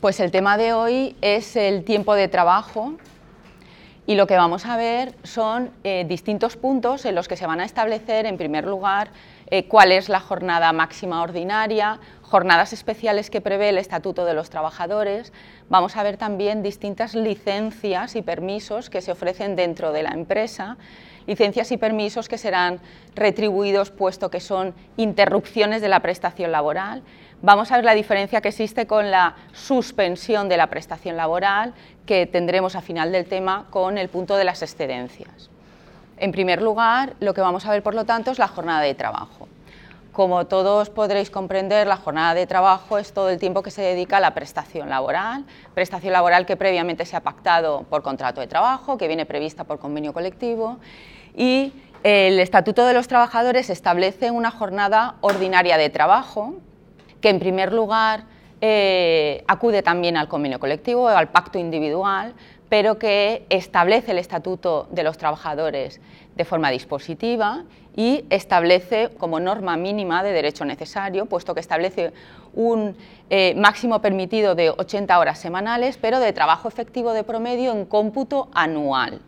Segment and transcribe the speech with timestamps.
[0.00, 2.94] Pues el tema de hoy es el tiempo de trabajo
[4.08, 7.60] y lo que vamos a ver son eh, distintos puntos en los que se van
[7.60, 9.10] a establecer, en primer lugar,
[9.50, 14.48] eh, cuál es la jornada máxima ordinaria, jornadas especiales que prevé el Estatuto de los
[14.48, 15.34] Trabajadores.
[15.68, 20.78] Vamos a ver también distintas licencias y permisos que se ofrecen dentro de la empresa,
[21.26, 22.80] licencias y permisos que serán
[23.14, 27.02] retribuidos puesto que son interrupciones de la prestación laboral
[27.40, 31.72] Vamos a ver la diferencia que existe con la suspensión de la prestación laboral
[32.04, 35.48] que tendremos a final del tema con el punto de las excedencias.
[36.16, 38.92] En primer lugar, lo que vamos a ver, por lo tanto, es la jornada de
[38.94, 39.46] trabajo.
[40.10, 44.16] Como todos podréis comprender, la jornada de trabajo es todo el tiempo que se dedica
[44.16, 48.98] a la prestación laboral, prestación laboral que previamente se ha pactado por contrato de trabajo,
[48.98, 50.78] que viene prevista por convenio colectivo
[51.36, 56.54] y el Estatuto de los Trabajadores establece una jornada ordinaria de trabajo
[57.20, 58.24] que en primer lugar
[58.60, 62.34] eh, acude también al convenio colectivo o al pacto individual,
[62.68, 66.00] pero que establece el Estatuto de los Trabajadores
[66.34, 67.64] de forma dispositiva
[67.96, 72.12] y establece como norma mínima de derecho necesario, puesto que establece
[72.54, 72.96] un
[73.30, 78.48] eh, máximo permitido de 80 horas semanales, pero de trabajo efectivo de promedio en cómputo
[78.52, 79.20] anual.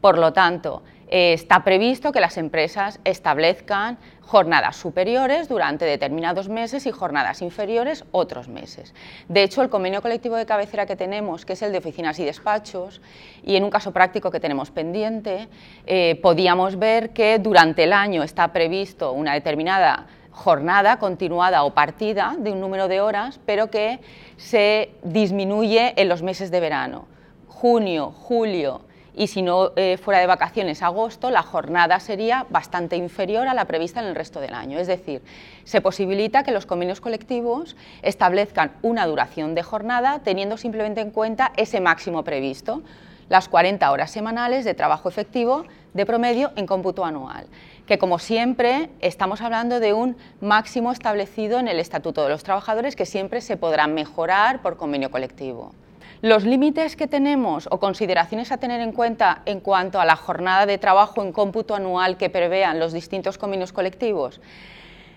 [0.00, 6.84] Por lo tanto, eh, está previsto que las empresas establezcan jornadas superiores durante determinados meses
[6.84, 8.94] y jornadas inferiores otros meses.
[9.26, 12.26] De hecho, el convenio colectivo de cabecera que tenemos, que es el de oficinas y
[12.26, 13.00] despachos,
[13.42, 15.48] y en un caso práctico que tenemos pendiente,
[15.86, 22.36] eh, podíamos ver que durante el año está previsto una determinada jornada continuada o partida
[22.38, 24.00] de un número de horas, pero que
[24.36, 27.06] se disminuye en los meses de verano.
[27.48, 28.82] Junio, julio,
[29.18, 33.64] y si no eh, fuera de vacaciones agosto, la jornada sería bastante inferior a la
[33.64, 34.78] prevista en el resto del año.
[34.78, 35.22] Es decir,
[35.64, 41.52] se posibilita que los convenios colectivos establezcan una duración de jornada teniendo simplemente en cuenta
[41.56, 42.82] ese máximo previsto,
[43.28, 45.64] las 40 horas semanales de trabajo efectivo
[45.94, 47.46] de promedio en cómputo anual,
[47.86, 52.94] que como siempre estamos hablando de un máximo establecido en el Estatuto de los Trabajadores
[52.94, 55.72] que siempre se podrá mejorar por convenio colectivo.
[56.20, 60.66] Los límites que tenemos o consideraciones a tener en cuenta en cuanto a la jornada
[60.66, 64.40] de trabajo en cómputo anual que prevean los distintos convenios colectivos,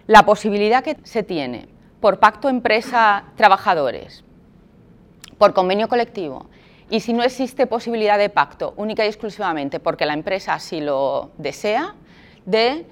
[0.06, 1.68] la posibilidad que se tiene
[2.02, 4.24] por pacto empresa-trabajadores,
[5.40, 6.46] por convenio colectivo,
[6.92, 11.32] y si no existe posibilidad de pacto única y exclusivamente porque la empresa así lo
[11.38, 11.96] desea,
[12.46, 12.86] de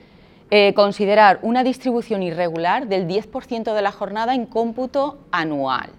[0.50, 5.92] eh, considerar una distribución irregular del 10% de la jornada en cómputo anual.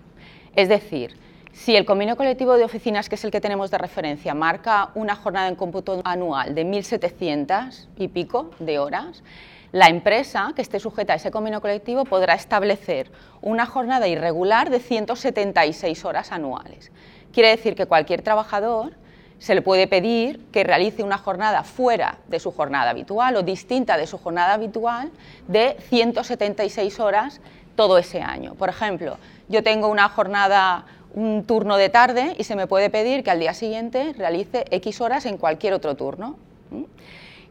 [0.57, 1.17] Es decir,
[1.65, 5.15] si el convenio colectivo de oficinas, que es el que tenemos de referencia, marca una
[5.15, 9.23] jornada en cómputo anual de 1.700 y pico de horas,
[9.71, 13.13] la empresa que esté sujeta a ese convenio colectivo podrá establecer
[13.43, 16.93] una jornada irregular de 176 horas anuales.
[17.31, 18.95] Quiere decir que cualquier trabajador
[19.39, 23.99] se le puede pedir que realice una jornada fuera de su jornada habitual o distinta
[23.99, 25.11] de su jornada habitual
[25.47, 27.43] de 176 horas
[27.77, 28.55] todo ese año.
[28.55, 33.25] Por ejemplo, yo tengo una jornada un turno de tarde y se me puede pedir
[33.25, 36.37] que al día siguiente realice X horas en cualquier otro turno.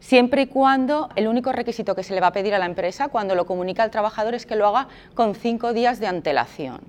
[0.00, 3.08] Siempre y cuando el único requisito que se le va a pedir a la empresa
[3.08, 6.80] cuando lo comunica al trabajador es que lo haga con cinco días de antelación.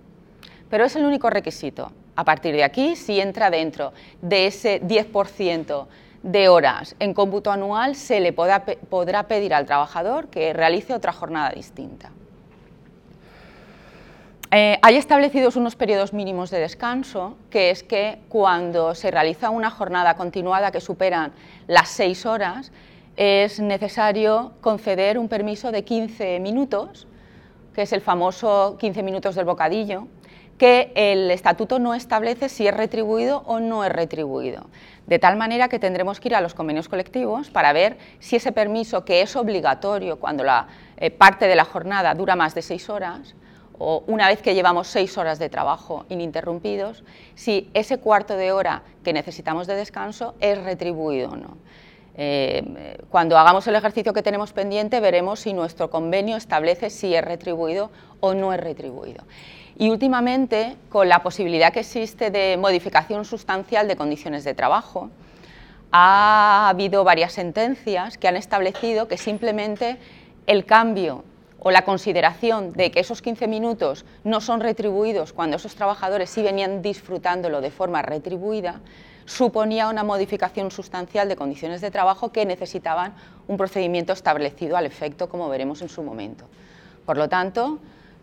[0.69, 1.91] Pero es el único requisito.
[2.15, 5.87] A partir de aquí, si entra dentro de ese 10%
[6.23, 11.49] de horas en cómputo anual, se le podrá pedir al trabajador que realice otra jornada
[11.49, 12.11] distinta.
[14.53, 19.69] Eh, hay establecidos unos periodos mínimos de descanso, que es que cuando se realiza una
[19.69, 21.31] jornada continuada que superan
[21.67, 22.73] las seis horas,
[23.15, 27.07] es necesario conceder un permiso de 15 minutos,
[27.73, 30.09] que es el famoso 15 minutos del bocadillo,
[30.57, 34.69] que el estatuto no establece si es retribuido o no es retribuido.
[35.07, 38.51] De tal manera que tendremos que ir a los convenios colectivos para ver si ese
[38.51, 40.67] permiso, que es obligatorio cuando la
[40.97, 43.33] eh, parte de la jornada dura más de seis horas,
[43.81, 48.83] o una vez que llevamos seis horas de trabajo ininterrumpidos, si ese cuarto de hora
[49.03, 51.57] que necesitamos de descanso es retribuido o no.
[52.15, 57.23] Eh, cuando hagamos el ejercicio que tenemos pendiente veremos si nuestro convenio establece si es
[57.23, 57.89] retribuido
[58.19, 59.23] o no es retribuido.
[59.77, 65.09] Y últimamente, con la posibilidad que existe de modificación sustancial de condiciones de trabajo,
[65.91, 69.97] ha habido varias sentencias que han establecido que simplemente
[70.45, 71.23] el cambio
[71.63, 76.41] o la consideración de que esos 15 minutos no son retribuidos cuando esos trabajadores sí
[76.41, 78.81] venían disfrutándolo de forma retribuida,
[79.25, 83.13] suponía una modificación sustancial de condiciones de trabajo que necesitaban
[83.47, 86.45] un procedimiento establecido al efecto, como veremos en su momento.
[87.05, 87.77] Por lo tanto,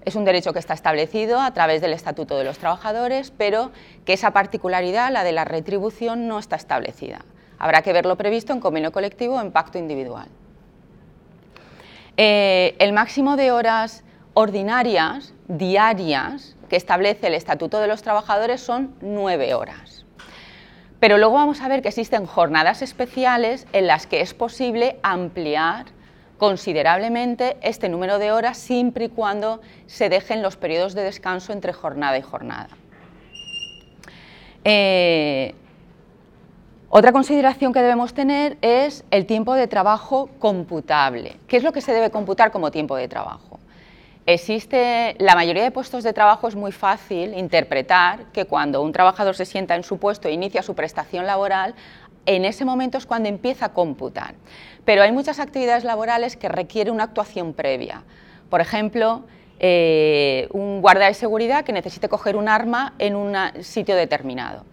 [0.04, 3.70] es un derecho que está establecido a través del Estatuto de los Trabajadores, pero
[4.04, 7.24] que esa particularidad, la de la retribución, no está establecida.
[7.60, 10.28] Habrá que verlo previsto en convenio colectivo o en pacto individual.
[12.20, 14.02] Eh, el máximo de horas
[14.34, 20.04] ordinarias, diarias, que establece el Estatuto de los Trabajadores son nueve horas.
[20.98, 25.86] Pero luego vamos a ver que existen jornadas especiales en las que es posible ampliar
[26.38, 31.72] considerablemente este número de horas siempre y cuando se dejen los periodos de descanso entre
[31.72, 32.70] jornada y jornada.
[34.64, 35.54] Eh,
[36.90, 41.36] otra consideración que debemos tener es el tiempo de trabajo computable.
[41.46, 43.60] ¿Qué es lo que se debe computar como tiempo de trabajo?
[44.24, 49.34] Existe, la mayoría de puestos de trabajo es muy fácil interpretar que cuando un trabajador
[49.34, 51.74] se sienta en su puesto e inicia su prestación laboral,
[52.24, 54.34] en ese momento es cuando empieza a computar.
[54.86, 58.02] Pero hay muchas actividades laborales que requieren una actuación previa.
[58.48, 59.24] Por ejemplo,
[59.60, 64.64] eh, un guardia de seguridad que necesite coger un arma en un sitio determinado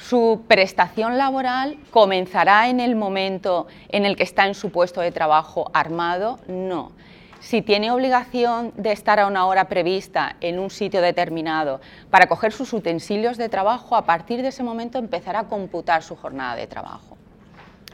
[0.00, 5.12] su prestación laboral comenzará en el momento en el que está en su puesto de
[5.12, 6.92] trabajo armado, no.
[7.40, 11.80] Si tiene obligación de estar a una hora prevista en un sitio determinado
[12.10, 16.16] para coger sus utensilios de trabajo, a partir de ese momento empezará a computar su
[16.16, 17.16] jornada de trabajo.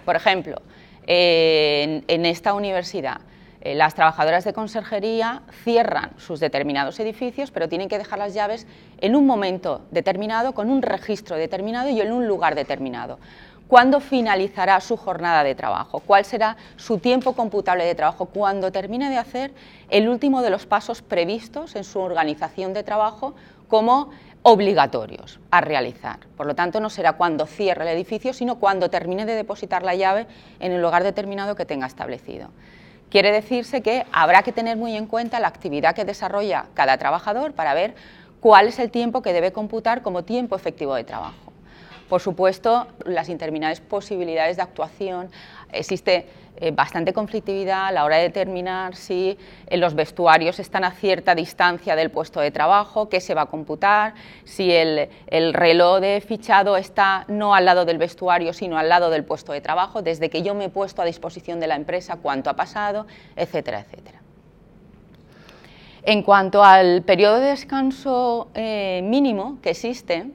[0.04, 0.62] Por ejemplo,
[1.06, 3.20] en, en esta universidad,
[3.60, 8.66] eh, las trabajadoras de conserjería cierran sus determinados edificios, pero tienen que dejar las llaves
[9.00, 13.18] en un momento determinado, con un registro determinado y en un lugar determinado.
[13.68, 15.98] ¿Cuándo finalizará su jornada de trabajo?
[15.98, 18.26] ¿Cuál será su tiempo computable de trabajo?
[18.26, 19.52] Cuando termine de hacer
[19.90, 23.34] el último de los pasos previstos en su organización de trabajo
[23.66, 24.10] como
[24.42, 26.20] obligatorios a realizar.
[26.36, 29.96] Por lo tanto, no será cuando cierre el edificio, sino cuando termine de depositar la
[29.96, 30.28] llave
[30.60, 32.50] en el lugar determinado que tenga establecido.
[33.10, 37.52] Quiere decirse que habrá que tener muy en cuenta la actividad que desarrolla cada trabajador
[37.52, 37.94] para ver
[38.40, 41.52] cuál es el tiempo que debe computar como tiempo efectivo de trabajo.
[42.08, 45.30] Por supuesto, las interminables posibilidades de actuación,
[45.72, 49.36] existe eh, bastante conflictividad a la hora de determinar si
[49.66, 53.46] eh, los vestuarios están a cierta distancia del puesto de trabajo, qué se va a
[53.46, 54.14] computar,
[54.44, 59.10] si el, el, reloj de fichado está no al lado del vestuario, sino al lado
[59.10, 62.16] del puesto de trabajo, desde que yo me he puesto a disposición de la empresa,
[62.22, 63.06] cuánto ha pasado,
[63.36, 64.20] etcétera, etcétera.
[66.08, 70.30] En cuanto al periodo de descanso eh, mínimo que existe,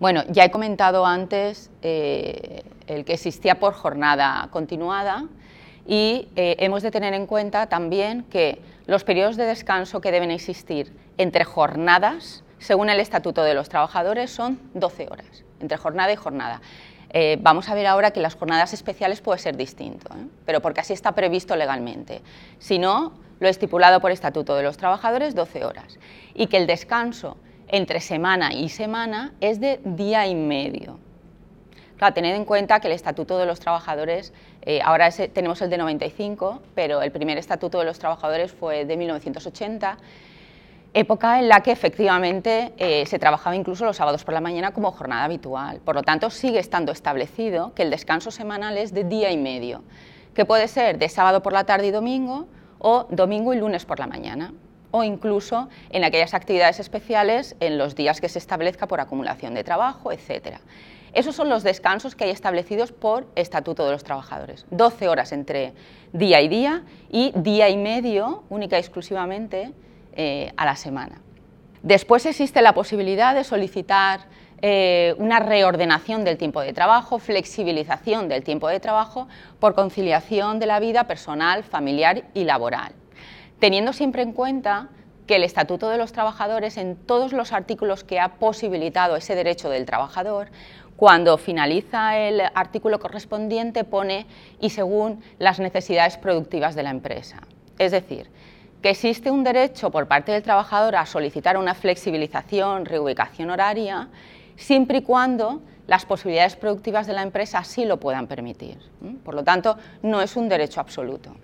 [0.00, 5.24] bueno, ya he comentado antes el que existía por jornada continuada,
[5.86, 10.30] y eh, hemos de tener en cuenta también que los periodos de descanso que deben
[10.30, 16.16] existir entre jornadas, según el Estatuto de los Trabajadores, son 12 horas, entre jornada y
[16.16, 16.62] jornada.
[17.10, 20.26] Eh, vamos a ver ahora que las jornadas especiales puede ser distinto, ¿eh?
[20.44, 22.22] pero porque así está previsto legalmente.
[22.58, 25.98] Si no, lo estipulado por Estatuto de los Trabajadores, 12 horas.
[26.34, 27.36] Y que el descanso
[27.68, 30.98] entre semana y semana es de día y medio.
[31.96, 34.32] Claro, tened en cuenta que el Estatuto de los Trabajadores,
[34.62, 38.96] eh, ahora tenemos el de 95, pero el primer Estatuto de los Trabajadores fue de
[38.96, 39.98] 1980,
[40.92, 44.90] época en la que efectivamente eh, se trabajaba incluso los sábados por la mañana como
[44.90, 45.80] jornada habitual.
[45.84, 49.82] Por lo tanto, sigue estando establecido que el descanso semanal es de día y medio,
[50.34, 52.46] que puede ser de sábado por la tarde y domingo
[52.80, 54.52] o domingo y lunes por la mañana
[54.96, 59.64] o incluso en aquellas actividades especiales en los días que se establezca por acumulación de
[59.64, 60.60] trabajo, etcétera.
[61.12, 64.66] Esos son los descansos que hay establecidos por Estatuto de los Trabajadores.
[64.70, 65.72] 12 horas entre
[66.12, 69.72] día y día y día y medio, única y exclusivamente,
[70.14, 71.20] eh, a la semana.
[71.82, 74.20] Después existe la posibilidad de solicitar
[74.62, 79.26] eh, una reordenación del tiempo de trabajo, flexibilización del tiempo de trabajo
[79.58, 82.92] por conciliación de la vida personal, familiar y laboral,
[83.64, 84.88] teniendo siempre en cuenta
[85.26, 89.70] que el Estatuto de los Trabajadores, en todos los artículos que ha posibilitado ese derecho
[89.70, 90.48] del trabajador,
[90.96, 94.26] cuando finaliza el artículo correspondiente pone
[94.60, 97.38] y según las necesidades productivas de la empresa.
[97.78, 98.28] Es decir,
[98.82, 104.08] que existe un derecho por parte del trabajador a solicitar una flexibilización, reubicación horaria,
[104.56, 108.76] siempre y cuando las posibilidades productivas de la empresa así lo puedan permitir.
[109.24, 111.34] Por lo tanto, no es un derecho absoluto.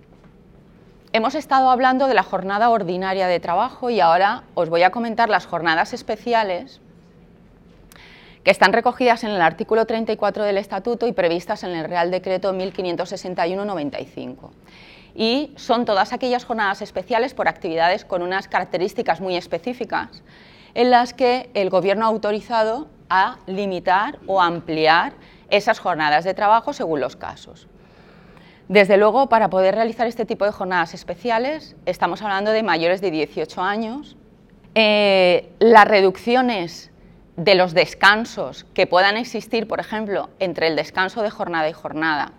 [1.13, 5.27] Hemos estado hablando de la jornada ordinaria de trabajo y ahora os voy a comentar
[5.27, 6.79] las jornadas especiales
[8.45, 12.53] que están recogidas en el artículo 34 del Estatuto y previstas en el Real Decreto
[12.53, 14.51] 1561-95.
[15.13, 20.23] y son todas aquellas jornadas especiales por actividades con unas características muy específicas
[20.75, 25.11] en las que el Gobierno ha autorizado a limitar o ampliar
[25.49, 27.67] esas jornadas de trabajo según los casos.
[28.71, 33.11] Desde luego, para poder realizar este tipo de jornadas especiales, estamos hablando de mayores de
[33.11, 34.15] 18 años.
[34.75, 36.89] Eh, las reducciones
[37.35, 42.31] de los descansos que puedan existir, por ejemplo, entre el descanso de jornada y jornada,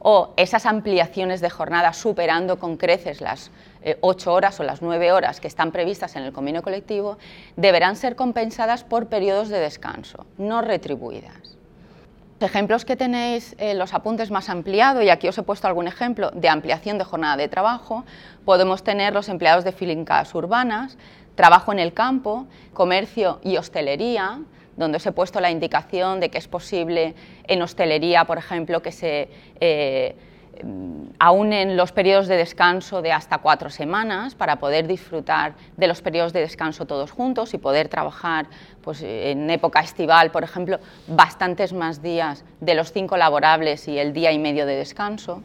[0.00, 5.10] o esas ampliaciones de jornada superando con creces las eh, ocho horas o las nueve
[5.10, 7.16] horas que están previstas en el convenio colectivo,
[7.56, 11.57] deberán ser compensadas por periodos de descanso, no retribuidas.
[12.40, 15.88] Los ejemplos que tenéis en los apuntes más ampliados, y aquí os he puesto algún
[15.88, 18.04] ejemplo de ampliación de jornada de trabajo,
[18.44, 20.96] podemos tener los empleados de fincas urbanas,
[21.34, 24.38] trabajo en el campo, comercio y hostelería,
[24.76, 27.16] donde os he puesto la indicación de que es posible
[27.48, 29.28] en hostelería, por ejemplo, que se
[29.60, 30.14] eh,
[31.18, 36.00] aún en los periodos de descanso de hasta cuatro semanas para poder disfrutar de los
[36.00, 38.46] periodos de descanso todos juntos y poder trabajar
[38.82, 44.12] pues, en época estival, por ejemplo, bastantes más días de los cinco laborables y el
[44.12, 45.42] día y medio de descanso.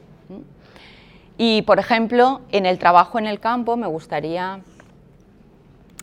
[1.37, 4.59] Y, por ejemplo, en el trabajo en el campo me gustaría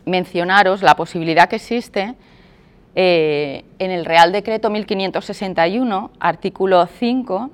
[0.05, 2.15] mencionaros la posibilidad que existe
[2.95, 7.49] eh, en el Real Decreto 1561, artículo 5,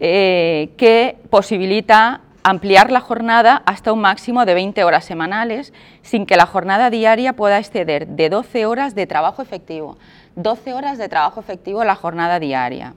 [0.00, 5.72] eh, que posibilita ampliar la jornada hasta un máximo de 20 horas semanales
[6.02, 9.96] sin que la jornada diaria pueda exceder de 12 horas de trabajo efectivo.
[10.36, 12.94] 12 horas de trabajo efectivo la jornada diaria.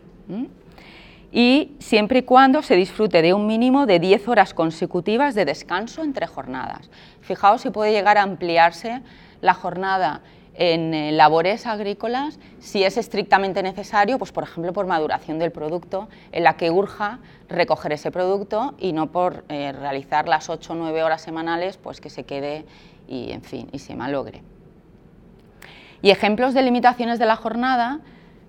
[1.32, 6.04] Y siempre y cuando se disfrute de un mínimo de 10 horas consecutivas de descanso
[6.04, 6.90] entre jornadas.
[7.22, 9.02] Fijaos si puede llegar a ampliarse
[9.42, 10.22] la jornada
[10.58, 16.10] en eh, labores agrícolas si es estrictamente necesario, pues por ejemplo por maduración del producto,
[16.32, 20.76] en la que urja recoger ese producto y no por eh, realizar las 8 o
[20.76, 22.66] 9 horas semanales, pues que se quede
[23.08, 24.42] y, en fin, y se malogre.
[26.02, 28.00] Y ejemplos de limitaciones de la jornada,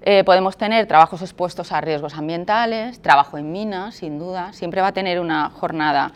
[0.02, 4.88] eh, podemos tener trabajos expuestos a riesgos ambientales, trabajo en minas, sin duda, siempre va
[4.88, 6.12] a tener una jornada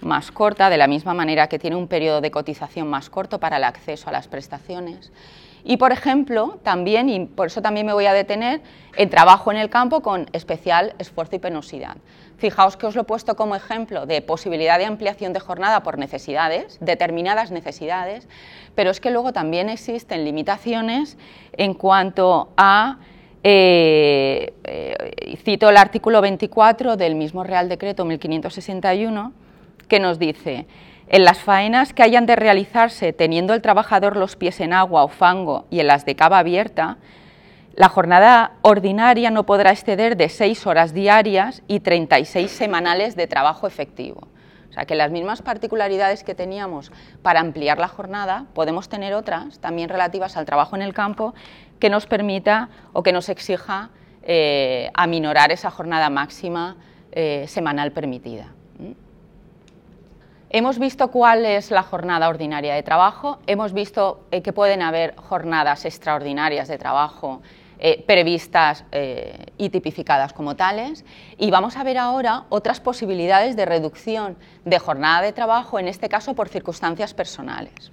[0.00, 3.56] más corta, de la misma manera que tiene un periodo de cotización más corto para
[3.56, 5.12] el acceso a las prestaciones.
[5.68, 8.60] Y, por ejemplo, también, y por eso también me voy a detener,
[8.96, 11.96] en trabajo en el campo con especial esfuerzo y penosidad.
[12.38, 15.98] Fijaos que os lo he puesto como ejemplo de posibilidad de ampliación de jornada por
[15.98, 18.28] necesidades, determinadas necesidades,
[18.76, 21.18] pero es que luego también existen limitaciones
[21.54, 22.98] en cuanto a
[23.42, 29.32] eh, eh, cito el artículo 24 del mismo Real Decreto 1561,
[29.88, 30.66] que nos dice,
[31.08, 35.08] en las faenas que hayan de realizarse teniendo el trabajador los pies en agua o
[35.08, 36.98] fango y en las de cava abierta,
[37.76, 43.66] la jornada ordinaria no podrá exceder de seis horas diarias y 36 semanales de trabajo
[43.66, 44.28] efectivo.
[44.70, 46.90] O sea que las mismas particularidades que teníamos
[47.22, 51.34] para ampliar la jornada, podemos tener otras también relativas al trabajo en el campo
[51.78, 53.90] que nos permita o que nos exija
[54.22, 56.76] eh, aminorar esa jornada máxima
[57.12, 58.55] eh, semanal permitida.
[60.56, 65.14] Hemos visto cuál es la jornada ordinaria de trabajo, hemos visto eh, que pueden haber
[65.16, 67.42] jornadas extraordinarias de trabajo
[67.78, 71.04] eh, previstas eh, y tipificadas como tales
[71.36, 76.08] y vamos a ver ahora otras posibilidades de reducción de jornada de trabajo, en este
[76.08, 77.92] caso por circunstancias personales.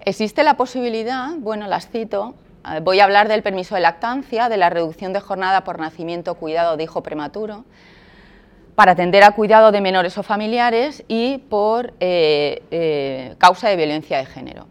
[0.00, 2.36] Existe la posibilidad, bueno, las cito,
[2.84, 6.78] voy a hablar del permiso de lactancia, de la reducción de jornada por nacimiento cuidado
[6.78, 7.66] de hijo prematuro,
[8.76, 14.18] para atender al cuidado de menores o familiares y por eh, eh, causa de violencia
[14.18, 14.66] de género.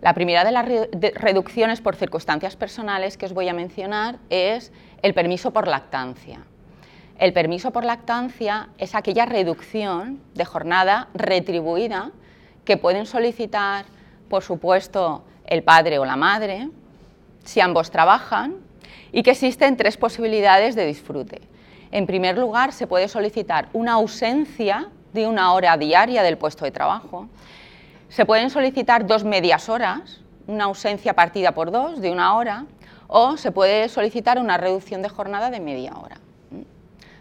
[0.00, 0.66] La primera de las
[1.14, 4.72] reducciones por circunstancias personales que os voy a mencionar es
[5.02, 6.40] el permiso por lactancia.
[7.18, 12.10] El permiso por lactancia es aquella reducción de jornada retribuida
[12.64, 13.84] que pueden solicitar,
[14.28, 16.68] por supuesto, el padre o la madre,
[17.44, 18.56] si ambos trabajan,
[19.12, 21.53] y que existen tres posibilidades de disfrute.
[21.94, 26.72] En primer lugar, se puede solicitar una ausencia de una hora diaria del puesto de
[26.72, 27.28] trabajo.
[28.08, 32.66] Se pueden solicitar dos medias horas, una ausencia partida por dos de una hora,
[33.06, 36.16] o se puede solicitar una reducción de jornada de media hora.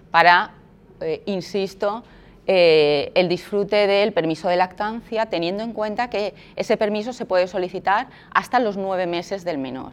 [0.10, 0.56] Para,
[1.02, 2.04] eh, insisto,
[2.48, 7.48] eh, el disfrute del permiso de lactancia, teniendo en cuenta que ese permiso se puede
[7.48, 9.92] solicitar hasta los nueve meses del menor.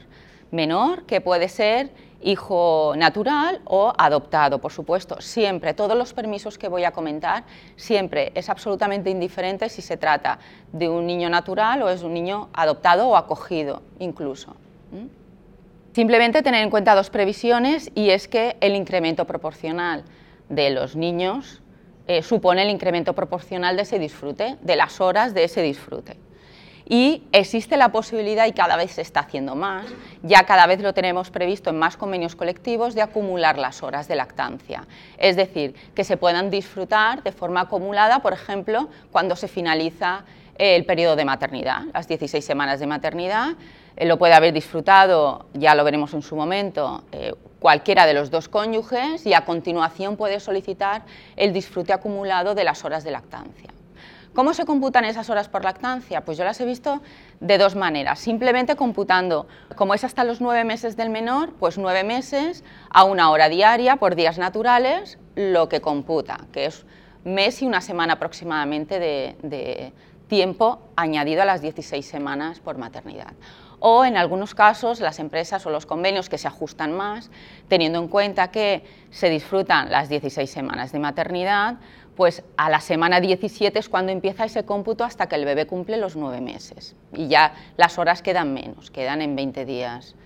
[0.50, 1.90] Menor que puede ser
[2.22, 5.20] hijo natural o adoptado, por supuesto.
[5.20, 7.44] Siempre, todos los permisos que voy a comentar,
[7.76, 10.38] siempre es absolutamente indiferente si se trata
[10.72, 14.56] de un niño natural o es un niño adoptado o acogido incluso.
[15.92, 20.04] Simplemente tener en cuenta dos previsiones y es que el incremento proporcional
[20.48, 21.62] de los niños
[22.06, 26.16] eh, supone el incremento proporcional de ese disfrute, de las horas de ese disfrute.
[26.92, 29.86] Y existe la posibilidad, y cada vez se está haciendo más,
[30.24, 34.16] ya cada vez lo tenemos previsto en más convenios colectivos, de acumular las horas de
[34.16, 34.88] lactancia.
[35.16, 40.24] Es decir, que se puedan disfrutar de forma acumulada, por ejemplo, cuando se finaliza
[40.58, 43.50] el periodo de maternidad, las 16 semanas de maternidad,
[43.96, 48.32] eh, lo puede haber disfrutado, ya lo veremos en su momento, eh, cualquiera de los
[48.32, 51.02] dos cónyuges y a continuación puede solicitar
[51.36, 53.70] el disfrute acumulado de las horas de lactancia.
[54.34, 56.24] ¿Cómo se computan esas horas por lactancia?
[56.24, 57.02] Pues yo las he visto
[57.40, 58.20] de dos maneras.
[58.20, 63.30] Simplemente computando, como es hasta los nueve meses del menor, pues nueve meses a una
[63.30, 66.86] hora diaria por días naturales, lo que computa, que es
[67.24, 69.92] mes y una semana aproximadamente de, de
[70.28, 73.32] tiempo añadido a las 16 semanas por maternidad
[73.80, 77.30] o en algunos casos las empresas o los convenios que se ajustan más,
[77.68, 81.76] teniendo en cuenta que se disfrutan las 16 semanas de maternidad,
[82.20, 85.96] pues a la semana 17 es cuando empieza ese cómputo hasta que el bebé cumple
[85.96, 90.16] los nueve meses y ya las horas quedan menos, quedan en 20 días.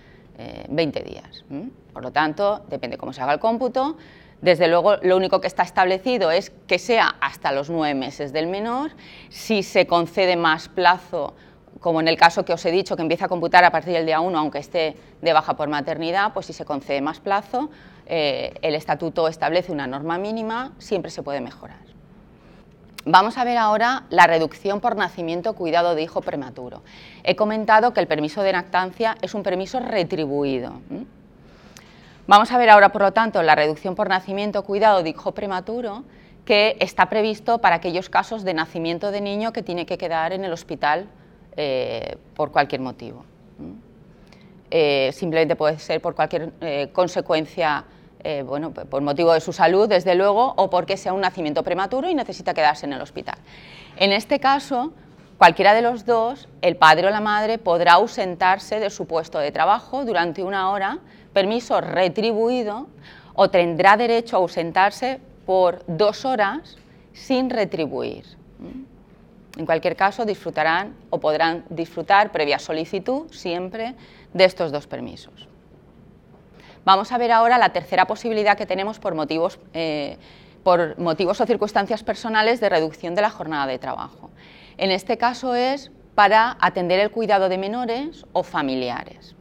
[0.67, 1.45] 20 eh, días.
[1.93, 3.95] Por lo tanto, depende cómo se haga el cómputo.
[4.41, 8.47] Desde luego, lo único que está establecido es que sea hasta los nueve meses del
[8.47, 8.91] menor.
[9.29, 11.33] Si se concede más plazo
[11.79, 14.05] como en el caso que os he dicho, que empieza a computar a partir del
[14.07, 17.69] día 1, aunque esté de baja por maternidad, pues si se concede más plazo,
[18.07, 21.84] eh, el estatuto establece una norma mínima, siempre se puede mejorar.
[23.07, 26.81] Vamos a ver ahora la reducción por nacimiento cuidado de hijo prematuro.
[27.23, 30.81] He comentado que el permiso de lactancia es un permiso retribuido.
[32.25, 36.03] Vamos a ver ahora, por lo tanto, la reducción por nacimiento cuidado de hijo prematuro,
[36.45, 40.43] que está previsto para aquellos casos de nacimiento de niño que tiene que quedar en
[40.43, 41.05] el hospital
[41.55, 43.23] eh, por cualquier motivo.
[44.71, 47.85] Eh, simplemente puede ser por cualquier eh, consecuencia,
[48.45, 52.15] bueno, por motivo de su salud, desde luego, o porque sea un nacimiento prematuro y
[52.15, 53.35] necesita quedarse en el hospital.
[53.97, 54.93] En este caso,
[55.37, 59.51] cualquiera de los dos, el padre o la madre, podrá ausentarse de su puesto de
[59.51, 60.99] trabajo durante una hora,
[61.33, 62.87] permiso retribuido,
[63.35, 66.77] o tendrá derecho a ausentarse por dos horas
[67.13, 68.25] sin retribuir.
[69.57, 73.95] En cualquier caso, disfrutarán o podrán disfrutar, previa solicitud, siempre
[74.33, 75.47] de estos dos permisos.
[76.85, 80.17] Vamos a ver ahora la tercera posibilidad que tenemos por motivos, eh,
[80.63, 84.29] por motivos o circunstancias personales de reducción de la jornada de trabajo.
[84.77, 89.35] En este caso es para atender el cuidado de menores o familiares.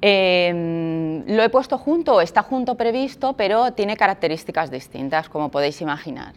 [0.00, 6.32] Em, lo he puesto junto, está junto previsto, pero tiene características distintas, como podéis imaginar.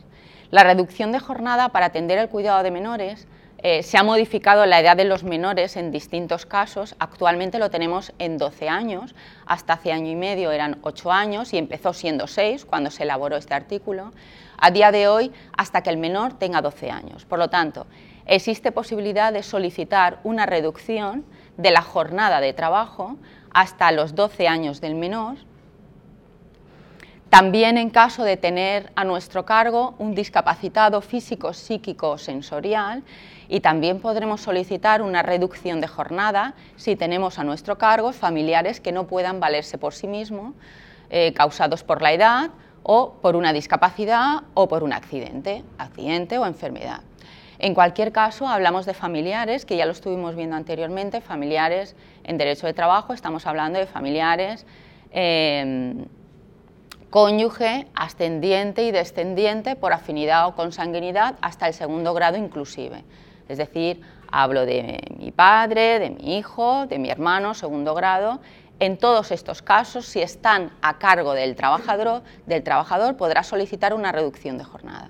[0.52, 3.28] La reducción de jornada para atender el cuidado de menores
[3.62, 6.96] eh, se ha modificado la edad de los menores en distintos casos.
[6.98, 11.58] Actualmente lo tenemos en 12 años, hasta hace año y medio eran 8 años y
[11.58, 14.14] empezó siendo 6 cuando se elaboró este artículo.
[14.58, 17.26] A día de hoy, hasta que el menor tenga 12 años.
[17.26, 17.86] Por lo tanto,
[18.26, 21.26] existe posibilidad de solicitar una reducción
[21.58, 23.18] de la jornada de trabajo
[23.52, 25.36] hasta los 12 años del menor
[27.30, 33.04] también en caso de tener a nuestro cargo un discapacitado físico, psíquico o sensorial
[33.50, 38.92] y también podremos solicitar una reducción de jornada si tenemos a nuestro cargo familiares que
[38.92, 40.54] no puedan valerse por sí mismos,
[41.10, 42.52] eh, causados por la edad
[42.84, 47.02] o por una discapacidad o por un accidente, accidente o enfermedad.
[47.58, 52.68] En cualquier caso, hablamos de familiares, que ya lo estuvimos viendo anteriormente, familiares en derecho
[52.68, 54.66] de trabajo, estamos hablando de familiares
[55.12, 56.06] eh,
[57.10, 63.04] cónyuge, ascendiente y descendiente por afinidad o consanguinidad hasta el segundo grado inclusive.
[63.50, 68.40] Es decir, hablo de mi padre, de mi hijo, de mi hermano, segundo grado.
[68.80, 74.14] En todos estos casos, si están a cargo del trabajador, del trabajador podrá solicitar una
[74.14, 75.10] reducción de jornada.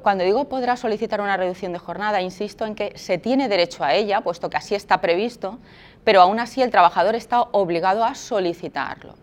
[0.00, 3.94] Cuando digo podrá solicitar una reducción de jornada, insisto en que se tiene derecho a
[3.94, 5.58] ella, puesto que así está previsto,
[6.04, 9.16] pero aún así el trabajador está obligado a solicitarlo.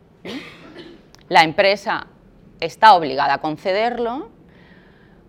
[1.29, 2.07] La empresa
[2.59, 4.29] está obligada a concederlo,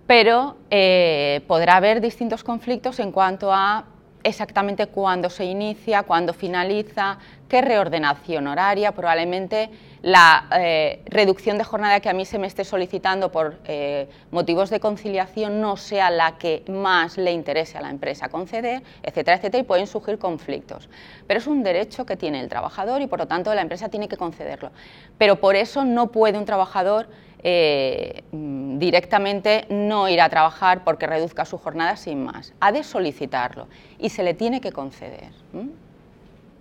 [0.07, 3.85] pero eh, podrá haber distintos conflictos en cuanto a
[4.27, 9.71] exactamente cuándo se inicia, cuándo finaliza, qué reordenación horaria, probablemente
[10.03, 14.69] la eh, reducción de jornada que a mí se me esté solicitando por eh, motivos
[14.71, 19.61] de conciliación no sea la que más le interese a la empresa conceder, etcétera, etcétera,
[19.61, 20.88] y pueden surgir conflictos.
[21.29, 24.09] Pero es un derecho que tiene el trabajador y por lo tanto la empresa tiene
[24.09, 24.73] que concederlo.
[25.19, 27.09] Pero por eso no puede un trabajador
[27.42, 32.53] eh, directamente no ir a trabajar porque reduzca su jornada sin más.
[32.61, 33.68] Ha de solicitarlo
[33.99, 35.31] y se le tiene que conceder.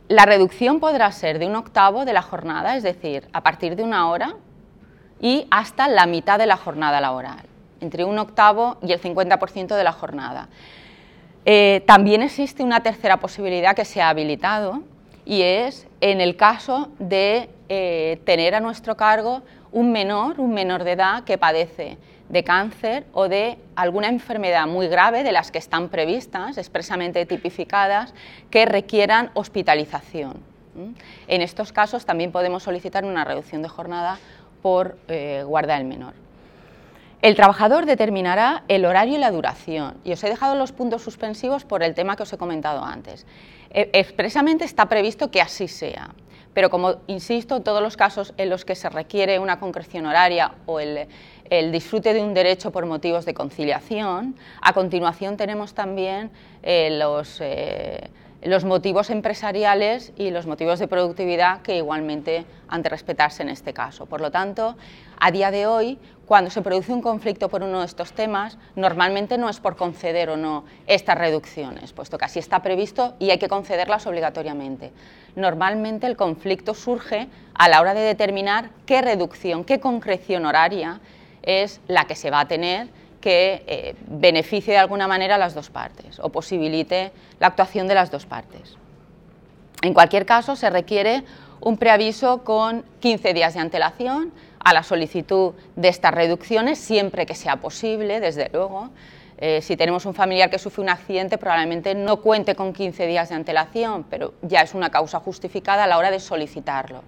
[0.08, 3.84] La reducción podrá ser de un octavo de la jornada, es decir, a partir de
[3.84, 4.36] una hora
[5.20, 7.46] y hasta la mitad de la jornada laboral.
[7.82, 10.48] entre un octavo y el 50% de la jornada.
[11.46, 14.82] Eh, también existe una tercera posibilidad que se ha habilitado
[15.26, 19.42] y es en el caso de eh, tener a nuestro cargo
[19.76, 21.98] un menor, un menor de edad que padece
[22.30, 28.14] de cáncer o de alguna enfermedad muy grave de las que están previstas, expresamente tipificadas,
[28.50, 30.38] que requieran hospitalización.
[31.28, 34.18] En estos casos también podemos solicitar una reducción de jornada
[34.62, 36.14] por eh, guarda del menor.
[37.22, 39.98] El trabajador determinará el horario y la duración.
[40.06, 43.26] Y os he dejado los puntos suspensivos por el tema que os he comentado antes.
[43.72, 46.12] E, expresamente está previsto que así sea,
[46.56, 50.80] pero como insisto, todos los casos en los que se requiere una concreción horaria o
[50.80, 51.08] el,
[51.72, 56.32] disfrute de un derecho por motivos de conciliación, a continuación tenemos también
[56.64, 57.40] eh, los...
[57.42, 58.10] Eh,
[58.46, 63.74] los motivos empresariales y los motivos de productividad que igualmente han de respetarse en este
[63.74, 64.06] caso.
[64.06, 64.76] Por lo tanto,
[65.20, 69.40] a día de hoy, cuando se produce un conflicto por uno de estos temas, normalmente
[69.40, 73.40] no es por conceder o no estas reducciones, puesto que así está previsto y hay
[73.40, 74.92] que concederlas obligatoriamente.
[75.36, 81.02] Normalmente el conflicto surge a la hora de determinar qué reducción, qué concreción horaria
[81.42, 82.90] es la que se va a tener
[83.26, 87.96] que eh, beneficie de alguna manera a las dos partes o posibilite la actuación de
[87.96, 88.78] las dos partes.
[89.82, 91.24] En cualquier caso, se requiere
[91.60, 97.34] un preaviso con 15 días de antelación a la solicitud de estas reducciones, siempre que
[97.34, 98.92] sea posible, desde luego.
[99.40, 103.30] Eh, si tenemos un familiar que sufre un accidente, probablemente no cuente con 15 días
[103.30, 107.02] de antelación, pero ya es una causa justificada a la hora de solicitarlo.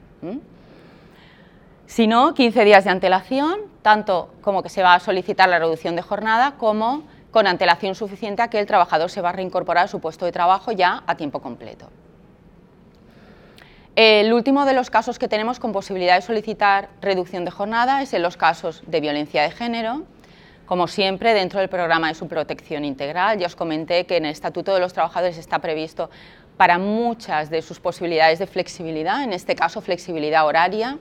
[1.86, 5.96] Si no, 15 días de antelación, tanto como que se va a solicitar la reducción
[5.96, 9.88] de jornada, como con antelación suficiente a que el trabajador se va a reincorporar a
[9.88, 11.90] su puesto de trabajo ya a tiempo completo.
[13.96, 18.14] El último de los casos que tenemos con posibilidad de solicitar reducción de jornada es
[18.14, 20.04] en los casos de violencia de género.
[20.66, 24.34] Como siempre, dentro del programa de su protección integral, ya os comenté que en el
[24.34, 26.10] Estatuto de los Trabajadores está previsto
[26.58, 30.98] para muchas de sus posibilidades de flexibilidad, en este caso flexibilidad horaria,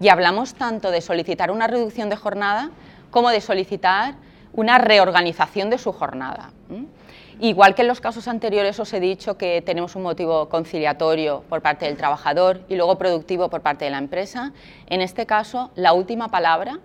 [0.00, 2.70] y hablamos tanto de solicitar una reducción de jornada
[3.10, 4.14] como de solicitar
[4.52, 6.52] una reorganización de su jornada.
[7.38, 11.62] Igual que en los casos anteriores os he dicho que tenemos un motivo conciliatorio por
[11.62, 14.52] parte del trabajador y luego productivo por parte de la empresa,
[14.88, 16.80] en este caso la última palabra,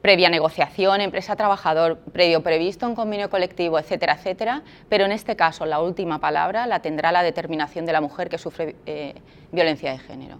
[0.00, 5.80] previa negociación, empresa-trabajador, previo previsto en convenio colectivo, etcétera, etcétera, pero en este caso la
[5.80, 9.14] última palabra la tendrá la determinación de la mujer que sufre eh,
[9.52, 10.38] violencia de género.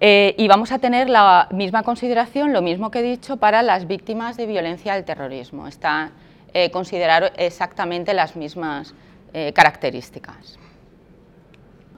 [0.00, 3.88] Eh, y vamos a tener la misma consideración, lo mismo que he dicho, para las
[3.88, 5.66] víctimas de violencia del terrorismo.
[5.66, 6.12] Está
[6.54, 8.94] eh, considerar exactamente las mismas
[9.32, 10.58] eh, características.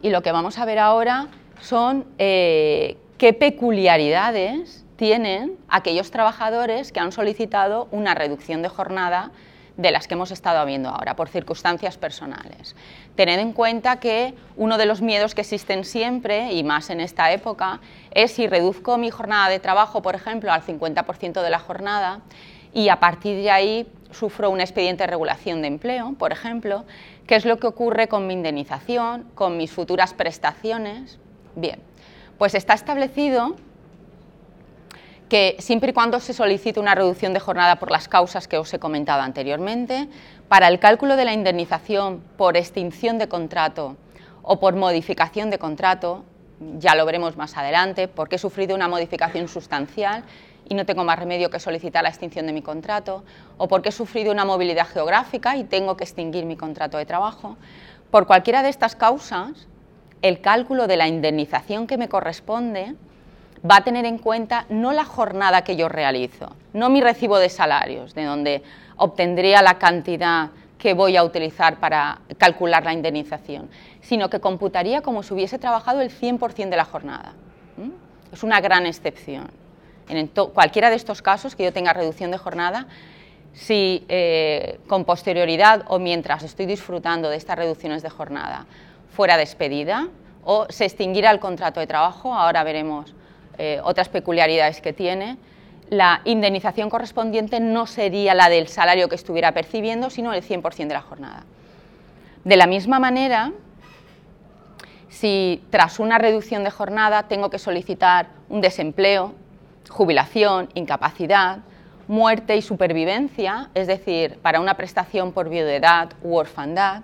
[0.02, 1.28] Y lo que vamos a ver ahora
[1.60, 9.30] son qué peculiaridades tienen aquellos trabajadores que han solicitado una reducción de jornada
[9.76, 12.76] de las que hemos estado viendo ahora, por circunstancias personales.
[13.14, 17.32] Tened en cuenta que uno de los miedos que existen siempre, y más en esta
[17.32, 17.80] época,
[18.10, 22.20] es si reduzco mi jornada de trabajo, por ejemplo, al 50% de la jornada,
[22.72, 26.84] y a partir de ahí sufro un expediente de regulación de empleo, por ejemplo,
[27.26, 31.18] ¿qué es lo que ocurre con mi indemnización, con mis futuras prestaciones?
[31.56, 31.80] Bien,
[32.38, 33.56] pues está establecido
[35.30, 38.74] que siempre y cuando se solicite una reducción de jornada por las causas que os
[38.74, 40.08] he comentado anteriormente,
[40.48, 43.96] para el cálculo de la indemnización por extinción de contrato
[44.42, 46.24] o por modificación de contrato,
[46.78, 50.24] ya lo veremos más adelante, porque he sufrido una modificación sustancial
[50.68, 53.22] y no tengo más remedio que solicitar la extinción de mi contrato,
[53.56, 57.56] o porque he sufrido una movilidad geográfica y tengo que extinguir mi contrato de trabajo.
[58.10, 59.68] Por cualquiera de estas causas,
[60.22, 62.96] el cálculo de la indemnización que me corresponde
[63.68, 67.48] va a tener en cuenta no la jornada que yo realizo, no mi recibo de
[67.48, 68.62] salarios, de donde
[68.96, 73.68] obtendría la cantidad que voy a utilizar para calcular la indemnización,
[74.00, 77.34] sino que computaría como si hubiese trabajado el 100% de la jornada.
[78.32, 79.50] Es una gran excepción.
[80.08, 82.86] En cualquiera de estos casos que yo tenga reducción de jornada,
[83.52, 88.66] si eh, con posterioridad o mientras estoy disfrutando de estas reducciones de jornada
[89.14, 90.08] fuera despedida
[90.44, 93.14] o se extinguirá el contrato de trabajo, ahora veremos
[93.58, 95.36] eh, otras peculiaridades que tiene,
[95.88, 100.94] la indemnización correspondiente no sería la del salario que estuviera percibiendo, sino el 100% de
[100.94, 101.44] la jornada.
[102.44, 103.52] De la misma manera,
[105.08, 109.34] si tras una reducción de jornada tengo que solicitar un desempleo,
[109.88, 111.58] jubilación, incapacidad,
[112.06, 117.02] muerte y supervivencia, es decir, para una prestación por viudedad u orfandad,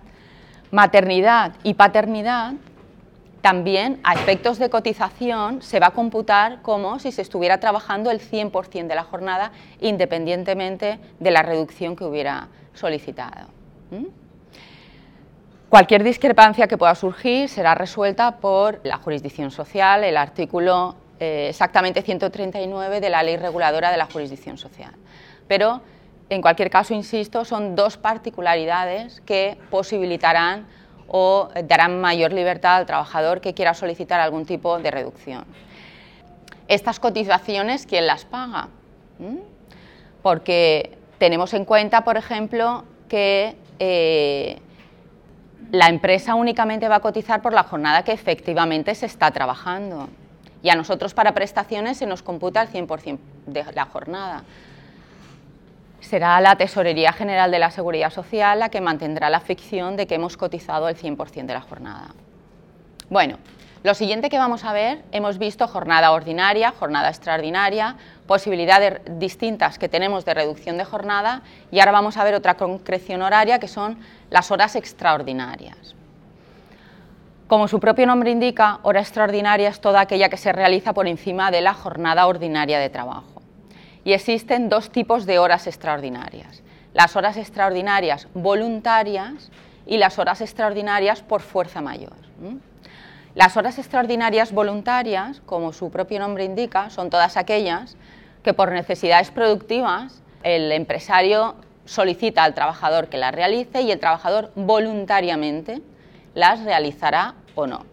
[0.71, 2.55] maternidad y paternidad,
[3.47, 8.19] también a efectos de cotización se va a computar como si se estuviera trabajando el
[8.19, 13.47] 100% de la jornada independientemente de la reducción que hubiera solicitado.
[15.69, 22.03] Cualquier discrepancia que pueda surgir será resuelta por la jurisdicción social, el artículo eh, exactamente
[22.03, 24.91] 139 de la Ley Reguladora de la Jurisdicción Social.
[25.47, 25.83] Pero,
[26.31, 30.67] en cualquier caso, insisto, son dos particularidades que posibilitarán
[31.09, 35.45] o darán mayor libertad al trabajador que quiera solicitar algún tipo de reducción.
[36.69, 38.69] Estas cotizaciones, ¿quién las paga?
[39.19, 39.39] ¿Mm?
[40.23, 44.59] Porque tenemos en cuenta, por ejemplo, que eh,
[45.71, 50.09] la empresa únicamente va a cotizar por la jornada que efectivamente se está trabajando.
[50.63, 54.45] Y a nosotros para prestaciones se nos computa el 100% de la jornada.
[56.01, 60.15] Será la Tesorería General de la Seguridad Social la que mantendrá la ficción de que
[60.15, 62.15] hemos cotizado el 100% de la jornada.
[63.09, 63.39] Bueno,
[63.83, 69.89] lo siguiente que vamos a ver, hemos visto jornada ordinaria, jornada extraordinaria, posibilidades distintas que
[69.89, 73.99] tenemos de reducción de jornada y ahora vamos a ver otra concreción horaria que son
[74.29, 75.95] las horas extraordinarias.
[77.47, 81.53] Como su propio nombre indica, hora extraordinaria es toda aquella que se realiza por encima
[81.53, 83.36] de la jornada ordinaria de trabajo.
[84.07, 86.63] Y existen dos tipos de horas extraordinarias,
[86.95, 89.51] las horas extraordinarias voluntarias
[89.85, 92.13] y las horas extraordinarias por fuerza mayor.
[93.35, 97.97] Las horas extraordinarias voluntarias, como su propio nombre indica, son todas aquellas
[98.45, 104.53] que por necesidades productivas el empresario solicita al trabajador que las realice y el trabajador
[104.55, 105.83] voluntariamente
[106.33, 107.85] las realizará o no.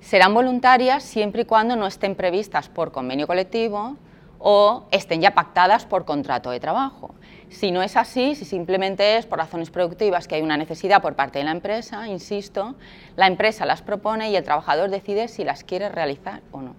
[0.00, 3.96] Serán voluntarias siempre y cuando no estén previstas por convenio colectivo
[4.38, 7.14] o estén ya pactadas por contrato de trabajo.
[7.50, 11.14] Si no es así, si simplemente es por razones productivas que hay una necesidad por
[11.14, 12.74] parte de la empresa, insisto,
[13.16, 16.76] la empresa las propone y el trabajador decide si las quiere realizar o no.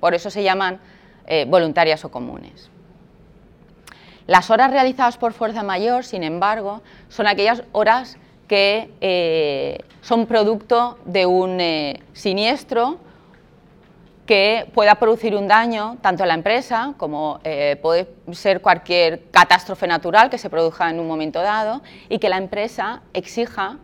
[0.00, 0.80] Por eso se llaman
[1.26, 2.70] eh, voluntarias o comunes.
[4.26, 8.16] Las horas realizadas por fuerza mayor, sin embargo, son aquellas horas
[8.48, 12.98] que eh, son producto de un eh, siniestro
[14.32, 19.86] que pueda producir un daño tanto a la empresa como eh, puede ser cualquier catástrofe
[19.86, 23.76] natural que se produzca en un momento dado y que la empresa exija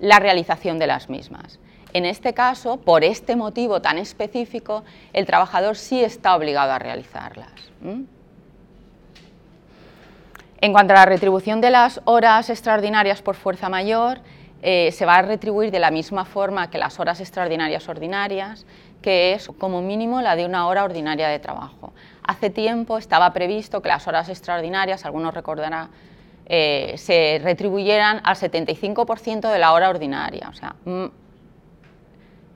[0.00, 1.58] la realización de las mismas.
[1.94, 7.52] En este caso, por este motivo tan específico, el trabajador sí está obligado a realizarlas.
[10.60, 14.18] En cuanto a la retribución de las horas extraordinarias por fuerza mayor,
[14.66, 18.64] eh, se va a retribuir de la misma forma que las horas extraordinarias ordinarias,
[19.04, 21.92] que es como mínimo la de una hora ordinaria de trabajo.
[22.26, 25.90] Hace tiempo estaba previsto que las horas extraordinarias, algunos recordarán,
[26.46, 30.74] eh, se retribuyeran al 75% de la hora ordinaria, o sea,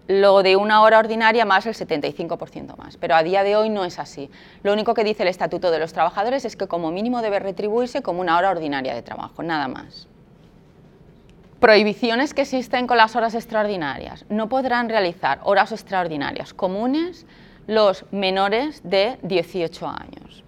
[0.07, 3.85] lo de una hora ordinaria más el 75% más, pero a día de hoy no
[3.85, 4.31] es así.
[4.63, 8.01] Lo único que dice el Estatuto de los Trabajadores es que como mínimo debe retribuirse
[8.01, 10.09] como una hora ordinaria de trabajo, nada más.
[11.61, 14.25] Prohibiciones que existen con las horas extraordinarias.
[14.29, 17.27] No podrán realizar horas extraordinarias comunes
[17.67, 20.45] los menores de 18 años.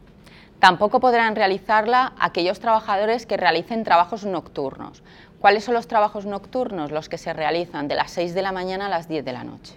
[0.60, 5.02] Tampoco podrán realizarla aquellos trabajadores que realicen trabajos nocturnos,
[5.40, 6.90] ¿Cuáles son los trabajos nocturnos?
[6.90, 9.42] Los que se realizan de las 6 de la mañana a las 10 de la
[9.42, 9.74] noche.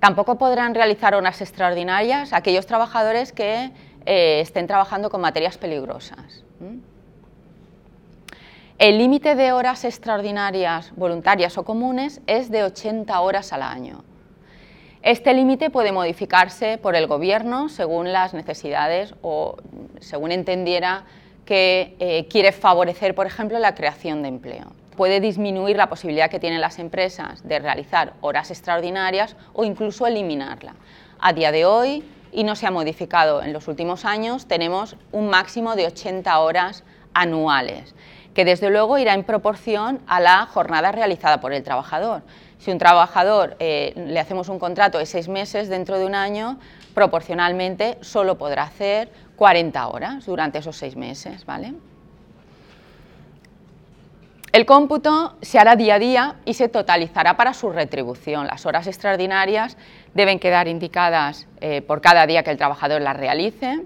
[0.00, 3.70] Tampoco podrán realizar horas extraordinarias aquellos trabajadores que
[4.06, 6.42] eh, estén trabajando con materias peligrosas.
[8.80, 14.02] El límite de horas extraordinarias voluntarias o comunes es de 80 horas al año.
[15.02, 19.58] Este límite puede modificarse por el Gobierno según las necesidades o
[19.98, 21.04] según entendiera
[21.44, 24.72] que eh, quiere favorecer, por ejemplo, la creación de empleo.
[24.96, 30.74] Puede disminuir la posibilidad que tienen las empresas de realizar horas extraordinarias o incluso eliminarla.
[31.18, 35.28] A día de hoy, y no se ha modificado en los últimos años, tenemos un
[35.28, 37.94] máximo de 80 horas anuales,
[38.34, 42.22] que desde luego irá en proporción a la jornada realizada por el trabajador.
[42.58, 46.58] Si un trabajador eh, le hacemos un contrato de seis meses dentro de un año,
[46.94, 51.46] proporcionalmente solo podrá hacer 40 horas durante esos seis meses.
[51.46, 51.74] ¿vale?
[54.52, 58.48] El cómputo se hará día a día y se totalizará para su retribución.
[58.48, 59.76] Las horas extraordinarias
[60.12, 63.84] deben quedar indicadas eh, por cada día que el trabajador las realice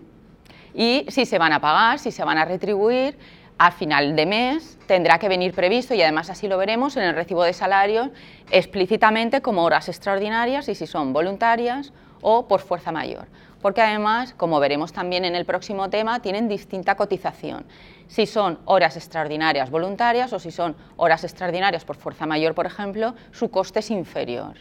[0.75, 3.19] y si se van a pagar, si se van a retribuir,
[3.59, 7.15] al final de mes tendrá que venir previsto, y además así lo veremos en el
[7.15, 8.11] recibo de salario,
[8.51, 13.27] explícitamente como horas extraordinarias y si son voluntarias o por fuerza mayor
[13.65, 17.65] porque además, como veremos también en el próximo tema, tienen distinta cotización.
[18.09, 23.15] Si son horas extraordinarias voluntarias o si son horas extraordinarias por fuerza mayor, por ejemplo,
[23.33, 24.53] su coste es inferior.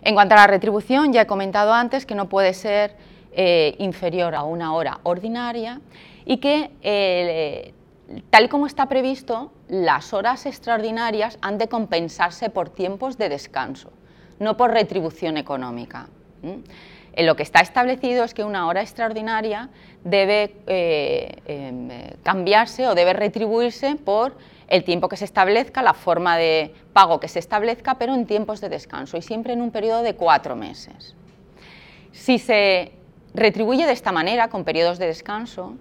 [0.00, 2.96] En cuanto a la retribución, ya he comentado antes que no puede ser
[3.32, 5.82] eh, inferior a una hora ordinaria
[6.26, 7.72] y que, eh,
[8.30, 13.92] tal como está previsto, las horas extraordinarias han de compensarse por tiempos de descanso,
[14.40, 16.08] no por retribución económica.
[16.42, 19.70] En lo que está establecido es que una hora extraordinaria
[20.04, 21.88] debe eh, em,
[22.22, 24.36] cambiarse o debe retribuirse por
[24.68, 28.60] el tiempo que se establezca, la forma de pago que se establezca, pero en tiempos
[28.60, 31.14] de descanso y siempre en un periodo de cuatro meses.
[32.12, 32.92] Si se
[33.32, 35.76] retribuye de esta manera, con periodos de descanso,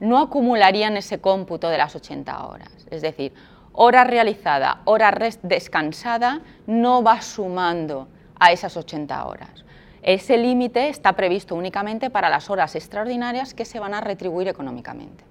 [0.00, 2.70] no acumularían ese cómputo de las 80 horas.
[2.90, 3.32] Es decir,
[3.72, 8.08] hora realizada, hora descansada, no va sumando
[8.38, 9.64] a esas 80 horas.
[10.02, 15.24] Ese límite está previsto únicamente para las horas extraordinarias que se van a retribuir económicamente.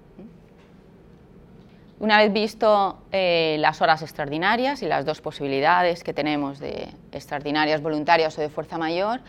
[1.98, 7.82] Una vez visto eh, las horas extraordinarias y las dos posibilidades que tenemos de extraordinarias
[7.82, 9.20] voluntarias o de fuerza mayor,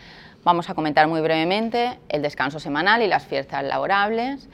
[0.42, 4.48] vamos a comentar muy brevemente el descanso semanal y las fiestas laborables.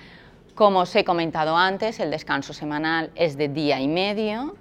[0.59, 4.57] Como os he comentado antes, el descanso semanal es de día y medio,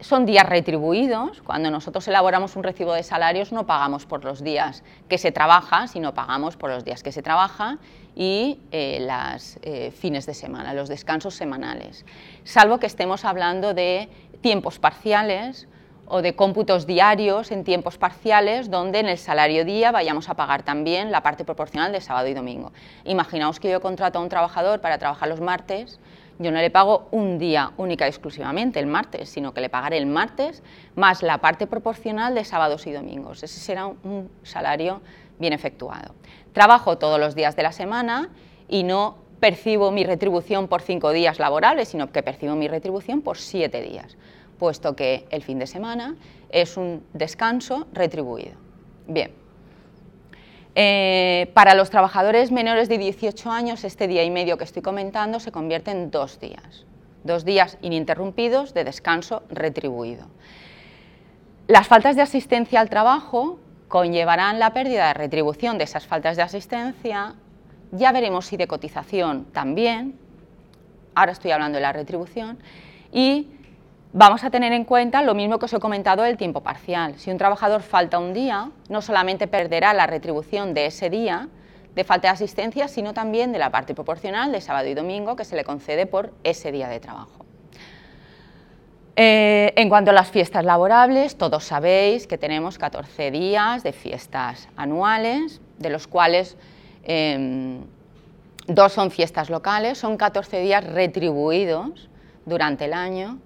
[0.00, 1.40] son días retribuidos.
[1.42, 5.86] Cuando nosotros elaboramos un recibo de salarios no pagamos por los días que se trabaja,
[5.86, 7.78] sino pagamos por los días que se trabaja
[8.16, 12.04] y los eh, eh, fines de semana, los descansos semanales.
[12.42, 14.08] Salvo que estemos hablando de
[14.40, 15.68] tiempos parciales
[16.14, 20.62] o de cómputos diarios en tiempos parciales donde en el salario día vayamos a pagar
[20.62, 22.70] también la parte proporcional de sábado y domingo.
[23.04, 25.98] Imaginaos que yo contrato a un trabajador para trabajar los martes
[26.38, 29.98] yo no le pago un día única y exclusivamente, el martes, sino que le pagaré
[29.98, 30.62] el martes
[30.96, 33.42] más la parte proporcional de sábados y domingos.
[33.42, 35.00] Ese será un salario
[35.38, 36.14] bien efectuado.
[36.52, 38.30] Trabajo todos los días de la semana
[38.68, 43.38] y no percibo mi retribución por cinco días laborables, sino que percibo mi retribución por
[43.38, 44.16] siete días,
[44.62, 46.14] puesto que el fin de semana
[46.48, 48.54] es un descanso retribuido.
[49.08, 49.32] Bien,
[50.76, 55.40] eh, para los trabajadores menores de 18 años, este día y medio que estoy comentando
[55.40, 56.86] se convierte en dos días,
[57.24, 60.28] dos días ininterrumpidos de descanso retribuido.
[61.66, 66.42] Las faltas de asistencia al trabajo conllevarán la pérdida de retribución de esas faltas de
[66.44, 67.34] asistencia,
[67.90, 70.16] ya veremos si de cotización también,
[71.16, 72.60] ahora estoy hablando de la retribución,
[73.12, 73.48] y
[74.14, 77.14] Vamos a tener en cuenta lo mismo que os he comentado del tiempo parcial.
[77.16, 81.48] Si un trabajador falta un día, no solamente perderá la retribución de ese día
[81.94, 85.46] de falta de asistencia, sino también de la parte proporcional de sábado y domingo que
[85.46, 87.46] se le concede por ese día de trabajo.
[89.16, 94.68] Eh, en cuanto a las fiestas laborables, todos sabéis que tenemos 14 días de fiestas
[94.76, 96.58] anuales, de los cuales
[97.04, 97.80] em,
[98.66, 102.10] dos son fiestas locales, son 14 días retribuidos
[102.44, 103.38] durante el año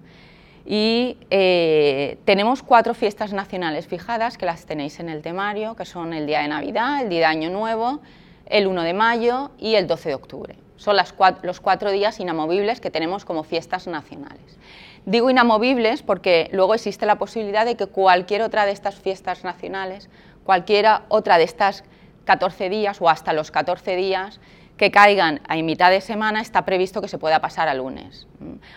[0.69, 6.11] y eh, tenemos cuatro fiestas nacionales fijadas que las tenéis en el temario, que son
[6.11, 8.01] el día de Navidad, el día de Año Nuevo,
[8.45, 10.55] el 1 de mayo y el 12 de octubre.
[10.75, 10.97] Son
[11.41, 14.59] los cuatro días inamovibles que tenemos como fiestas nacionales.
[15.05, 20.09] Digo inamovibles porque luego existe la posibilidad de que cualquier otra de estas fiestas nacionales,
[20.43, 21.85] cualquiera otra de estas
[22.25, 24.41] 14 días o hasta los 14 días,
[24.77, 28.27] que caigan a mitad de semana está previsto que se pueda pasar a lunes.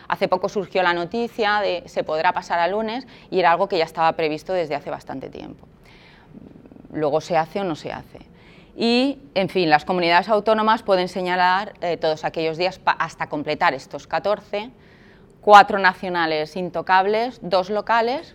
[0.09, 3.79] Hace poco surgió la noticia de se podrá pasar a lunes y era algo que
[3.79, 5.69] ya estaba previsto desde hace bastante tiempo.
[6.93, 8.21] Luego se hace o no se hace.
[8.77, 14.07] Y, en fin, las comunidades autónomas pueden señalar eh, todos aquellos días hasta completar estos
[14.07, 14.71] 14,
[15.43, 18.35] cuatro nacionales intocables, dos locales,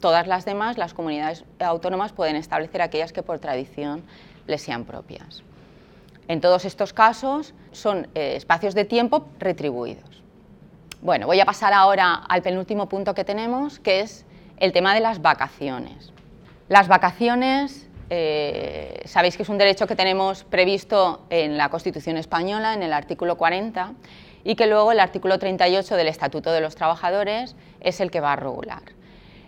[0.00, 4.02] todas las demás, las comunidades autónomas pueden establecer aquellas que por tradición
[4.46, 5.42] les sean propias.
[6.28, 10.22] En todos estos casos son eh, espacios de tiempo retribuidos.
[11.00, 14.24] Bueno, voy a pasar ahora al penúltimo punto que tenemos, que es
[14.58, 16.12] el tema de las vacaciones.
[16.68, 22.72] Las vacaciones, eh, sabéis que es un derecho que tenemos previsto en la Constitución española,
[22.74, 23.94] en el artículo 40,
[24.44, 28.34] y que luego el artículo 38 del Estatuto de los Trabajadores es el que va
[28.34, 28.82] a regular.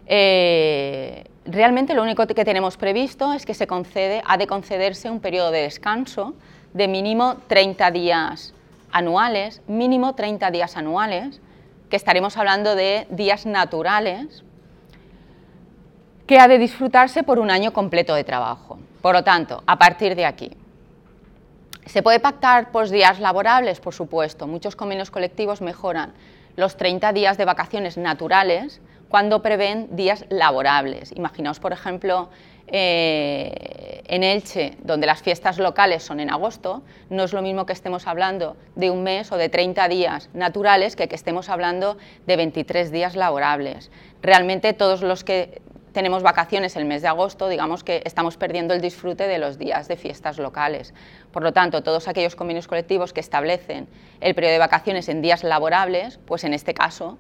[0.07, 5.21] Eh, realmente lo único que tenemos previsto es que se concede, ha de concederse un
[5.21, 6.35] periodo de descanso
[6.75, 8.53] de mínimo 30 días
[8.93, 11.41] anuales, mínimo 30 días anuales,
[11.89, 14.45] que estaremos hablando de días naturales,
[16.27, 18.79] que ha de disfrutarse por un año completo de trabajo.
[19.01, 20.51] Por lo tanto, a partir de aquí,
[21.87, 23.81] ¿se puede pactar por días laborables?
[23.81, 26.13] Por supuesto, muchos convenios colectivos mejoran
[26.57, 31.13] los 30 días de vacaciones naturales cuando prevén días laborables.
[31.15, 32.31] Imaginaos, por ejemplo,
[32.67, 37.73] eh, en Elche, donde las fiestas locales son en agosto, no es lo mismo que
[37.73, 41.97] estemos hablando de un mes o de 30 días naturales que que estemos hablando
[42.27, 43.91] de 23 días laborables.
[44.23, 45.61] Realmente todos los que
[45.95, 49.87] tenemos vacaciones el mes de agosto, digamos que estamos perdiendo el disfrute de los días
[49.89, 50.93] de fiestas locales.
[51.33, 53.87] Por lo tanto, todos aquellos convenios colectivos que establecen
[54.21, 57.17] el periodo de vacaciones en días laborables, pues en este caso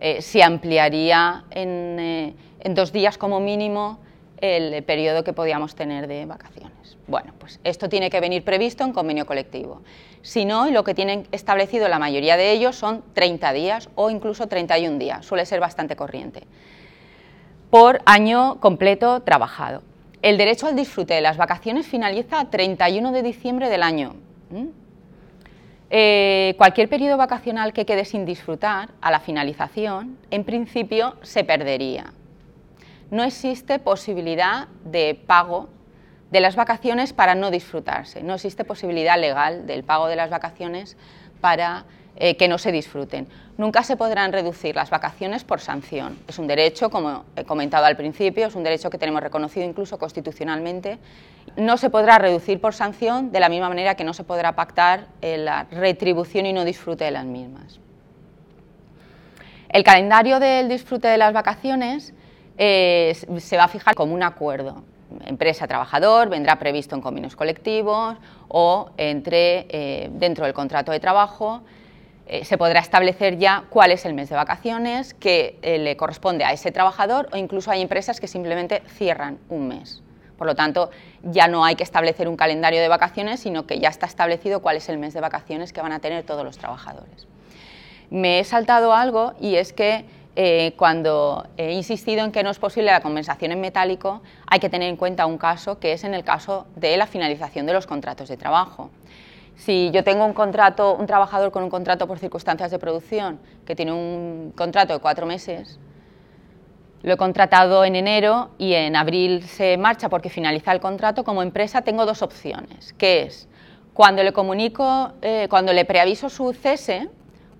[0.00, 4.00] eh, se ampliaría eh, en dos días como mínimo
[4.40, 6.96] el periodo que podíamos tener de vacaciones.
[7.06, 9.82] Bueno, pues esto tiene que venir previsto en convenio colectivo.
[10.22, 14.46] Si no, lo que tienen establecido la mayoría de ellos son 30 días o incluso
[14.46, 16.42] 31 días, suele ser bastante corriente,
[17.70, 19.82] por año completo trabajado.
[20.20, 24.16] El derecho al disfrute de las vacaciones finaliza a 31 de diciembre del año.
[25.90, 32.12] Eh, cualquier periodo vacacional que quede sin disfrutar a la finalización, en principio se perdería
[33.10, 35.68] no existe posibilidad de pago
[36.30, 40.96] de las vacaciones para no disfrutarse, no existe posibilidad legal del pago de las vacaciones
[41.40, 41.84] para
[42.16, 43.28] eh, que no se disfruten.
[43.56, 46.18] Nunca se podrán reducir las vacaciones por sanción.
[46.26, 49.98] Es un derecho, como he comentado al principio, es un derecho que tenemos reconocido incluso
[49.98, 50.98] constitucionalmente.
[51.56, 55.06] No se podrá reducir por sanción de la misma manera que no se podrá pactar
[55.22, 57.78] eh, la retribución y no disfrute de las mismas.
[59.68, 62.14] El calendario del disfrute de las vacaciones
[62.58, 64.82] eh, se va a fijar como un acuerdo.
[65.24, 68.16] Empresa-trabajador vendrá previsto en convenios colectivos
[68.48, 71.62] o entre, eh, dentro del contrato de trabajo.
[72.26, 76.52] Eh, se podrá establecer ya cuál es el mes de vacaciones que le corresponde a
[76.52, 80.02] ese trabajador o incluso hay empresas que simplemente cierran un mes.
[80.36, 80.90] Por lo tanto,
[81.22, 84.76] ya no hay que establecer un calendario de vacaciones, sino que ya está establecido cuál
[84.76, 87.26] es el mes de vacaciones que van a tener todos los trabajadores.
[88.10, 90.04] Me he saltado algo y es que
[90.40, 94.68] eh, cuando he insistido en que no es posible la compensación en metálico, hay que
[94.68, 97.88] tener en cuenta un caso que es en el caso de la finalización de los
[97.88, 98.90] contratos de trabajo.
[99.56, 103.74] Si yo tengo un contrato, un trabajador con un contrato por circunstancias de producción que
[103.74, 105.80] tiene un contrato de cuatro meses,
[107.02, 111.42] lo he contratado en enero y en abril se marcha porque finaliza el contrato, como
[111.42, 113.48] empresa tengo dos opciones, que es
[113.92, 117.08] cuando le comunico, eh, cuando le preaviso su cese,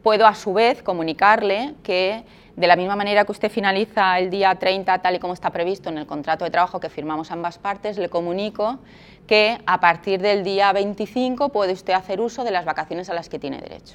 [0.05, 2.23] puedo a su vez comunicarle que
[2.59, 5.91] de la misma manera que usted finaliza el día 30, tal y como está previsto
[5.91, 8.81] en el contrato de trabajo que firmamos ambas partes, le comunico
[9.29, 13.29] que a partir del día 25 puede usted hacer uso de las vacaciones a las
[13.29, 13.95] que tiene derecho.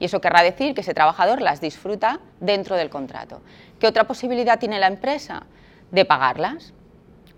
[0.00, 3.40] Y eso querrá decir que ese trabajador las disfruta dentro del contrato.
[3.78, 5.44] ¿Qué otra posibilidad tiene la empresa?
[5.92, 6.74] De pagarlas.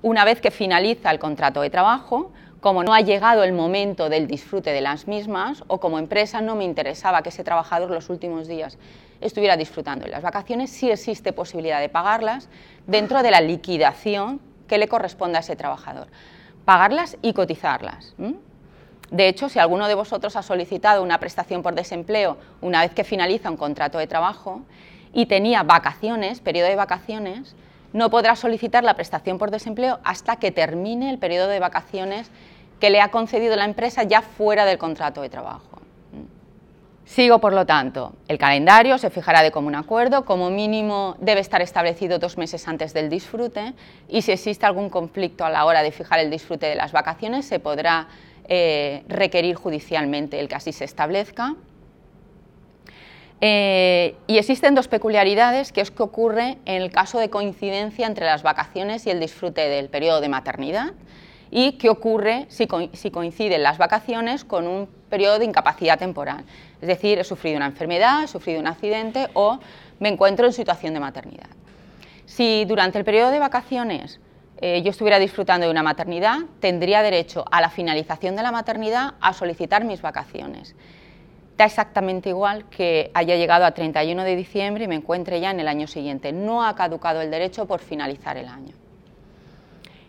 [0.00, 4.26] Una vez que finaliza el contrato de trabajo, como no ha llegado el momento del
[4.26, 8.48] disfrute de las mismas o como empresa no me interesaba que ese trabajador los últimos
[8.48, 8.78] días
[9.24, 12.48] estuviera disfrutando de las vacaciones, sí existe posibilidad de pagarlas
[12.86, 16.08] dentro de la liquidación que le corresponda a ese trabajador.
[16.64, 18.14] Pagarlas y cotizarlas.
[19.10, 23.04] De hecho, si alguno de vosotros ha solicitado una prestación por desempleo una vez que
[23.04, 24.62] finaliza un contrato de trabajo
[25.12, 27.54] y tenía vacaciones, periodo de vacaciones,
[27.92, 32.30] no podrá solicitar la prestación por desempleo hasta que termine el periodo de vacaciones
[32.80, 35.83] que le ha concedido la empresa ya fuera del contrato de trabajo.
[37.04, 41.60] Sigo, por lo tanto, el calendario se fijará de común acuerdo, como mínimo debe estar
[41.60, 43.74] establecido dos meses antes del disfrute.
[44.08, 47.44] Y si existe algún conflicto a la hora de fijar el disfrute de las vacaciones
[47.44, 48.08] se podrá
[48.48, 51.56] eh, requerir judicialmente el que así se establezca.
[53.42, 58.24] Eh, y existen dos peculiaridades que es que ocurre en el caso de coincidencia entre
[58.24, 60.94] las vacaciones y el disfrute del periodo de maternidad
[61.50, 66.42] y qué ocurre si, coinciden las vacaciones con un periodo de incapacidad temporal.
[66.80, 69.60] Es decir, he sufrido una enfermedad, he sufrido un accidente o
[70.00, 71.46] me encuentro en situación de maternidad.
[72.26, 74.18] Si durante el periodo de vacaciones
[74.60, 79.14] eh, yo estuviera disfrutando de una maternidad, tendría derecho a la finalización de la maternidad
[79.20, 80.74] a solicitar mis vacaciones.
[81.56, 85.60] Da exactamente igual que haya llegado a 31 de diciembre y me encuentre ya en
[85.60, 86.32] el año siguiente.
[86.32, 88.74] No ha caducado el derecho por finalizar el año.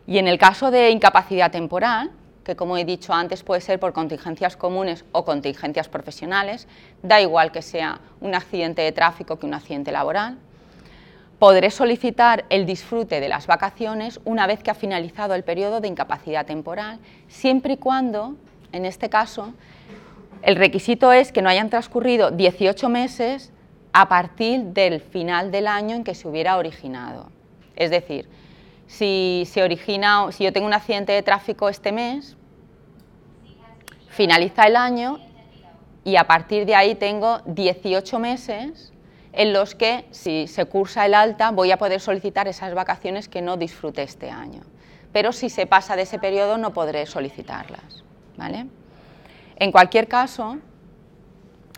[0.08, 2.10] Y en el caso de incapacidad temporal,
[2.46, 6.68] que como he dicho antes puede ser por contingencias comunes o contingencias profesionales,
[7.02, 10.38] da igual que sea un accidente de tráfico que un accidente laboral,
[11.40, 15.88] podré solicitar el disfrute de las vacaciones una vez que ha finalizado el periodo de
[15.88, 18.36] incapacidad temporal, siempre y cuando,
[18.72, 19.54] en este caso,
[20.44, 23.52] el requisito es que no hayan transcurrido 18 meses
[23.92, 27.30] a partir del final del año en que se hubiera originado.
[27.76, 28.30] Es decir,
[28.88, 32.38] si se origina, si yo tengo un accidente de tráfico este mes,
[34.10, 35.20] finaliza el año
[36.04, 38.94] y a partir de ahí tengo 18 meses
[39.34, 43.42] en los que si se cursa el alta voy a poder solicitar esas vacaciones que
[43.42, 44.62] no disfruté este año.
[45.12, 48.04] Pero si se pasa de ese periodo no podré solicitarlas.
[48.38, 48.68] ¿vale?
[49.58, 50.58] En cualquier caso,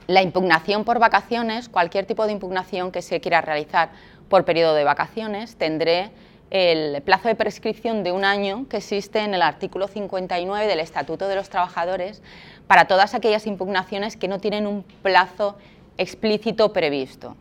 [0.07, 3.89] la impugnación por vacaciones, cualquier tipo de impugnación que se quiera realizar
[4.29, 6.11] por periodo de vacaciones, tendré
[6.49, 11.27] el plazo de prescripción de un año que existe en el artículo 59 del Estatuto
[11.27, 12.21] de los Trabajadores
[12.67, 15.57] para todas aquellas impugnaciones que no tienen un plazo
[15.97, 17.35] explícito previsto.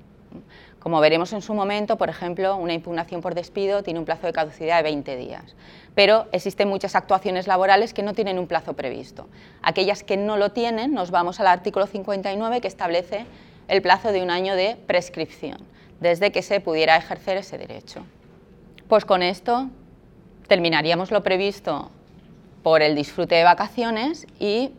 [0.80, 4.32] Como veremos en su momento, por ejemplo, una impugnación por despido tiene un plazo de
[4.32, 5.56] caducidad de 20 días,
[5.94, 9.28] pero existen muchas actuaciones laborales que no tienen un plazo previsto.
[9.62, 13.26] Aquellas que no lo tienen, nos vamos al artículo 59 que establece
[13.68, 15.58] el plazo de un año de prescripción,
[16.00, 18.04] desde que se pudiera ejercer ese derecho.
[18.88, 19.68] Pues con esto
[20.46, 21.90] terminaríamos lo previsto
[22.62, 24.70] por el disfrute de vacaciones y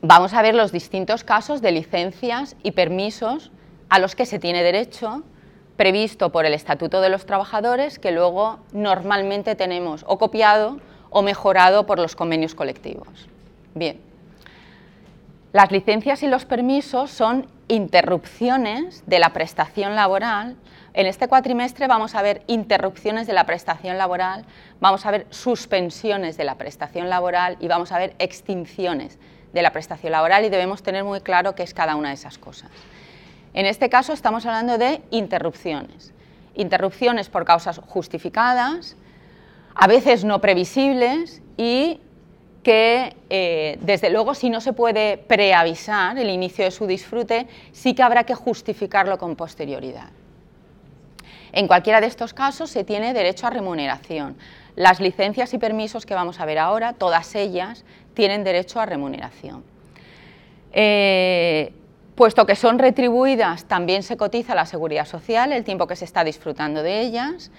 [0.00, 3.50] vamos a ver los distintos casos de licencias y permisos
[3.90, 5.22] a los que se tiene derecho
[5.76, 10.78] previsto por el Estatuto de los Trabajadores que luego normalmente tenemos o copiado
[11.10, 13.28] o mejorado por los convenios colectivos.
[13.74, 14.00] Bien,
[15.52, 20.56] las licencias y los permisos son interrupciones de la prestación laboral
[20.94, 24.44] en este cuatrimestre vamos a ver interrupciones de la prestación laboral,
[24.80, 29.18] vamos a ver suspensiones de la prestación laboral y vamos a ver extinciones
[29.52, 32.38] de la prestación laboral y debemos tener muy claro qué es cada una de esas
[32.38, 32.70] cosas.
[33.54, 36.12] En este caso estamos hablando de interrupciones.
[36.54, 38.96] Interrupciones por causas justificadas,
[39.74, 42.00] a veces no previsibles y
[42.62, 47.94] que eh, desde luego si no se puede preavisar el inicio de su disfrute, sí
[47.94, 50.10] que habrá que justificarlo con posterioridad.
[51.56, 54.36] En cualquiera de estos casos se tiene derecho a remuneración.
[54.74, 59.62] Las licencias y permisos que vamos a ver ahora, todas ellas tienen derecho a remuneración.
[60.72, 61.72] Eh,
[62.16, 66.24] puesto que son retribuidas, también se cotiza la seguridad social, el tiempo que se está
[66.24, 67.52] disfrutando de ellas.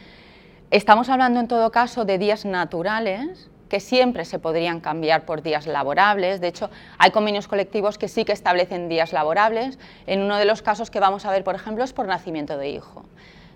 [0.71, 5.67] Estamos hablando en todo caso de días naturales, que siempre se podrían cambiar por días
[5.67, 6.41] laborables.
[6.41, 9.79] De hecho, hay convenios colectivos que sí que establecen días laborables.
[10.05, 12.71] En uno de los casos que vamos a ver, por ejemplo, es por nacimiento de
[12.71, 13.05] hijo.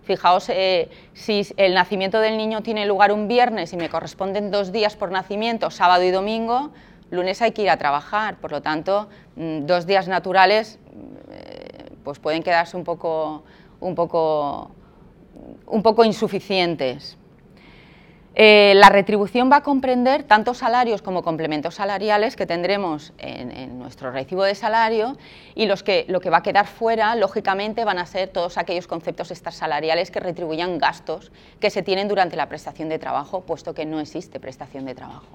[0.09, 4.71] Fijaos, eh, si el nacimiento del niño tiene lugar un viernes y me corresponden dos
[4.71, 6.71] días por nacimiento, sábado y domingo,
[7.11, 10.79] lunes hay que ir a trabajar, por lo tanto, mm, dos días naturales
[11.31, 13.43] eh, pues pueden quedarse un poco,
[13.81, 14.71] un poco,
[15.67, 17.15] un poco insuficientes.
[18.35, 24.11] Eh, la retribución va a comprender tanto salarios como complementos salariales que tendremos en, nuestro
[24.11, 25.17] recibo de salario
[25.55, 28.87] y los que, lo que va a quedar fuera, lógicamente, van a ser todos aquellos
[28.87, 33.85] conceptos extrasalariales que retribuyan gastos que se tienen durante la prestación de trabajo, puesto que
[33.85, 35.27] no existe prestación de trabajo.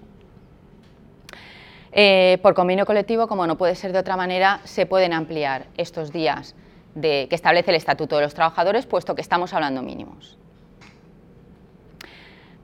[1.92, 6.12] Eh, por convenio colectivo, como no puede ser de otra manera, se pueden ampliar estos
[6.12, 6.54] días
[7.00, 10.38] que establece el Estatuto de los Trabajadores, puesto que estamos hablando mínimos.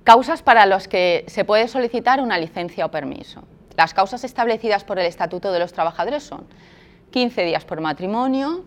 [0.04, 3.42] Causas para las que se puede solicitar una licencia o permiso.
[3.76, 6.46] Las causas establecidas por el Estatuto de los Trabajadores son
[7.10, 8.64] 15 días por matrimonio,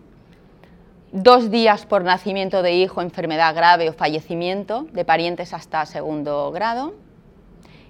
[1.12, 6.94] dos días por nacimiento de hijo, enfermedad grave o fallecimiento de parientes hasta segundo grado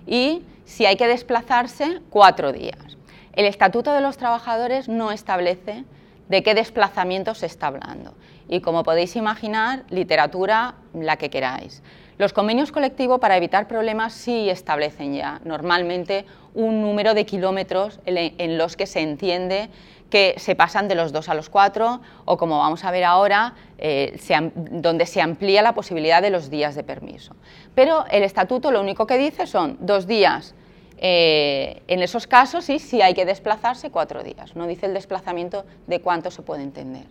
[0.07, 2.99] y, si hay que desplazarse, cuatro días.
[3.32, 5.84] El Estatuto de los Trabajadores no establece
[6.28, 8.14] de qué desplazamiento se está hablando
[8.49, 11.82] y, como podéis imaginar, literatura la que queráis.
[12.17, 18.59] Los convenios colectivos para evitar problemas sí establecen ya normalmente un número de kilómetros en
[18.59, 19.69] los que se entiende
[20.11, 23.55] que se pasan de los dos a los cuatro o como vamos a ver ahora,
[23.79, 24.17] eh,
[24.55, 27.35] donde se amplía la posibilidad de los días de permiso.
[27.75, 30.55] Pero el estatuto lo único que dice son dos días
[30.99, 35.65] eh, en esos casos y si hay que desplazarse cuatro días, no dice el desplazamiento
[35.89, 37.07] de cuánto se puede entender.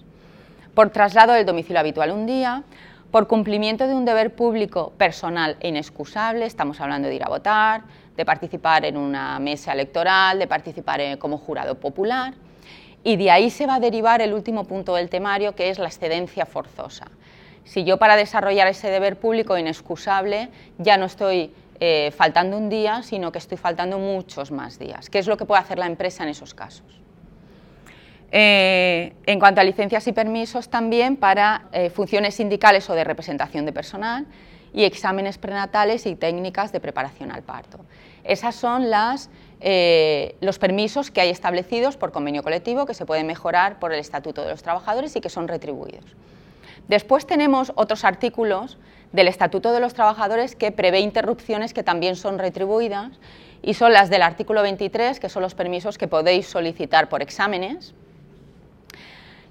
[0.74, 2.64] Por traslado del domicilio habitual un día,
[3.14, 7.84] por cumplimiento de un deber público personal e inexcusable, estamos hablando de ir a votar,
[8.18, 12.34] de participar en una mesa electoral, de participar como jurado popular,
[13.04, 15.86] y de ahí se va a derivar el último punto del temario, que es la
[15.86, 17.06] excedencia forzosa.
[17.66, 20.50] Si yo para desarrollar ese deber público inexcusable
[20.80, 25.20] ya no estoy eh, faltando un día, sino que estoy faltando muchos más días, ¿qué
[25.20, 27.03] es lo que puede hacer la empresa en esos casos?
[28.36, 33.64] Eh, en cuanto a licencias y permisos, también para eh, funciones sindicales o de representación
[33.64, 34.26] de personal
[34.74, 37.86] y exámenes prenatales y técnicas de preparación al parto.
[38.24, 38.88] Esos son
[39.60, 44.00] eh, los permisos que hay establecidos por convenio colectivo que se pueden mejorar por el
[44.00, 46.16] Estatuto de los Trabajadores y que son retribuidos.
[46.88, 48.80] Después tenemos otros artículos
[49.12, 53.12] del Estatuto de los Trabajadores que prevé interrupciones que también son retribuidas
[53.62, 57.94] y son las del artículo 23, que son los permisos que podéis solicitar por exámenes,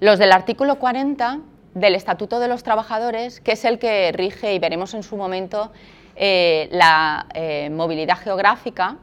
[0.03, 1.39] los del artículo 40
[1.75, 5.71] del Estatuto de los Trabajadores, que es el que rige, y veremos en su momento,
[6.17, 8.97] eh, la eh, movilidad geográfica,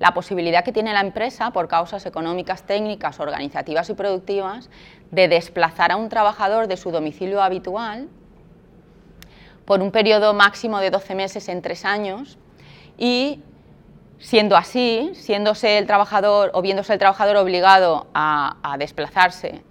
[0.00, 4.70] la posibilidad que tiene la empresa, por causas económicas, técnicas, organizativas y productivas,
[5.12, 8.08] de desplazar a un trabajador de su domicilio habitual
[9.66, 12.38] por un periodo máximo de 12 meses en tres años
[12.98, 13.38] y
[14.18, 19.62] siendo así, siéndose el trabajador o viéndose el trabajador obligado a desplazarse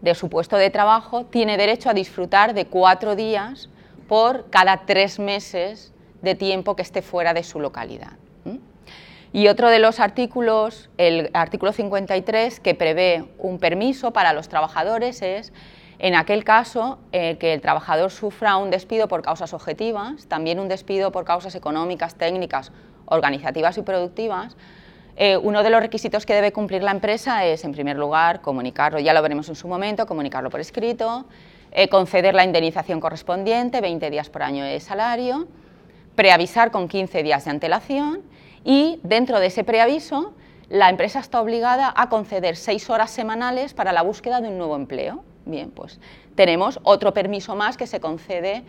[0.00, 3.68] de su puesto de trabajo, tiene derecho a disfrutar de cuatro días
[4.08, 5.92] por cada tres meses
[6.22, 8.12] de tiempo que esté fuera de su localidad.
[9.30, 15.20] Y otro de los artículos, el artículo 53, que prevé un permiso para los trabajadores
[15.20, 15.52] es
[15.98, 20.68] en aquel caso eh, que el trabajador sufra un despido por causas objetivas, también un
[20.68, 22.72] despido por causas económicas, técnicas,
[23.04, 24.56] organizativas y productivas,
[25.20, 29.00] eh, uno de los requisitos que debe cumplir la empresa es, en primer lugar, comunicarlo,
[29.00, 31.24] ya lo veremos en su momento, comunicarlo por escrito,
[31.72, 35.48] eh, conceder la indemnización correspondiente, 20 días por año de salario,
[36.14, 38.22] preavisar con 15 días de antelación
[38.62, 40.34] y dentro de ese preaviso
[40.68, 44.76] la empresa está obligada a conceder 6 horas semanales para la búsqueda de un nuevo
[44.76, 45.24] empleo.
[45.46, 45.98] Bien, pues
[46.36, 48.62] tenemos otro permiso más que se concede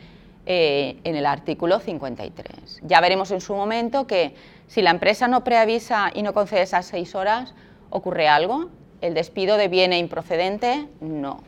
[0.46, 2.82] eh, en el artículo 53.
[2.84, 4.34] Ya veremos en su momento que
[4.68, 7.54] si la empresa no preavisa y no concede esas seis horas,
[7.90, 8.70] ¿ocurre algo?
[9.02, 10.88] ¿El despido deviene improcedente?
[11.02, 11.42] No,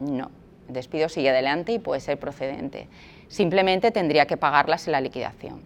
[0.00, 0.30] no.
[0.68, 2.88] El despido sigue adelante y puede ser procedente.
[3.28, 5.60] Simplemente tendría que pagarlas en la liquidación.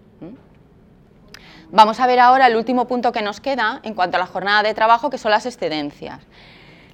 [1.73, 4.65] Vamos a ver ahora el último punto que nos queda en cuanto a la jornada
[4.65, 6.21] de trabajo, que son las excedencias.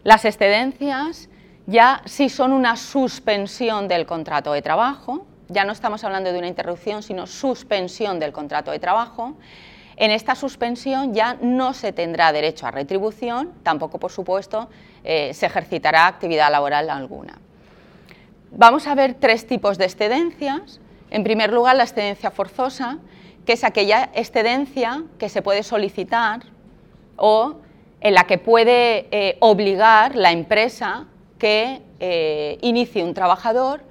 [0.05, 1.31] Las excedencias
[1.67, 6.49] ya sí son una suspensión del contrato de trabajo, ya no estamos hablando de una
[6.49, 9.35] interrupción, sino suspensión del contrato de trabajo.
[9.97, 14.69] En esta suspensión ya no se tendrá derecho a retribución, tampoco, por supuesto,
[15.05, 17.39] eh, se ejercitará actividad laboral alguna.
[18.51, 20.81] Vamos a ver tres tipos de excedencias.
[21.11, 22.99] En primer lugar, la excedencia forzosa,
[23.47, 26.43] que es aquella excedencia que se puede solicitar
[27.17, 27.57] o
[28.01, 31.07] en la que puede eh, obligar la empresa
[31.39, 33.83] que eh, inicie un trabajador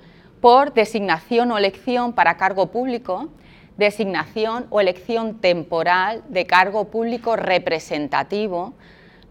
[0.46, 3.30] por designación o elección para cargo público,
[3.78, 8.76] designación o elección temporal de cargo público representativo,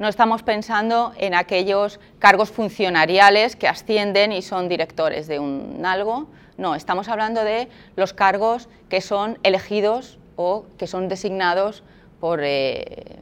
[0.00, 6.26] no estamos pensando en aquellos cargos funcionariales que ascienden y son directores de un algo,
[6.58, 11.84] no, estamos hablando de los cargos que son elegidos o que son designados
[12.18, 13.20] por eh,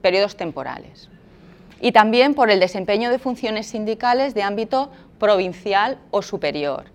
[0.00, 1.10] periodos temporales.
[1.82, 4.90] Y también por el desempeño de funciones sindicales de ámbito
[5.22, 6.86] provincial o superior.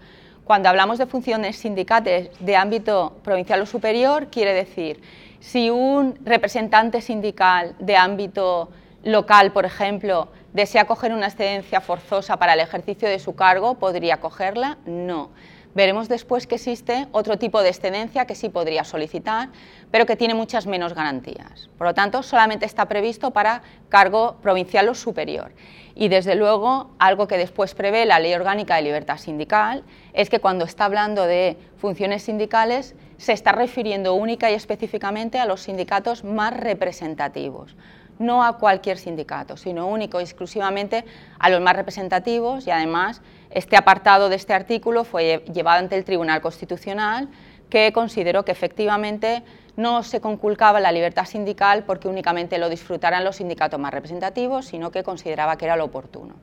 [0.44, 5.00] Cuando hablamos de funciones sindicales de ámbito provincial o superior, quiere decir
[5.40, 8.70] si un representante sindical de ámbito
[9.06, 14.18] local, por ejemplo, desea coger una excedencia forzosa para el ejercicio de su cargo, ¿podría
[14.18, 14.78] cogerla?
[14.86, 15.30] No.
[15.78, 19.50] Veremos después que existe otro tipo de excedencia que sí podría solicitar,
[19.92, 21.70] pero que tiene muchas menos garantías.
[21.78, 25.52] Por lo tanto, solamente está previsto para cargo provincial o superior.
[25.94, 30.40] Y desde luego, algo que después prevé la Ley Orgánica de Libertad Sindical es que
[30.40, 36.24] cuando está hablando de funciones sindicales se está refiriendo única y específicamente a los sindicatos
[36.24, 37.76] más representativos,
[38.18, 41.06] no a cualquier sindicato, sino único y exclusivamente
[41.38, 43.22] a los más representativos y además
[43.58, 47.28] este apartado de este artículo fue llevado ante el Tribunal Constitucional
[47.72, 49.42] que consideró que efectivamente
[49.76, 54.92] no se conculcaba la libertad sindical porque únicamente lo disfrutaran los sindicatos más representativos, sino
[54.92, 56.36] que consideraba que era lo oportuno.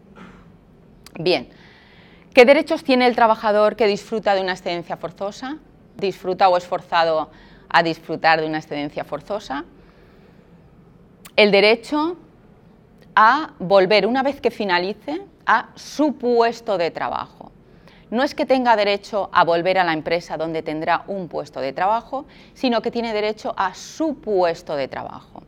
[1.17, 1.51] Bien,
[2.35, 5.59] ¿qué derechos tiene el trabajador que disfruta de una excedencia forzosa?
[5.97, 7.31] ¿Disfruta o es forzado
[7.69, 9.65] a disfrutar de una excedencia forzosa?
[11.37, 12.17] El derecho
[13.15, 17.53] a volver una vez que finalice a su puesto de trabajo
[18.15, 21.73] no es que tenga derecho a volver a la empresa donde tendrá un puesto de
[21.73, 25.43] trabajo, sino que tiene derecho a su puesto de trabajo.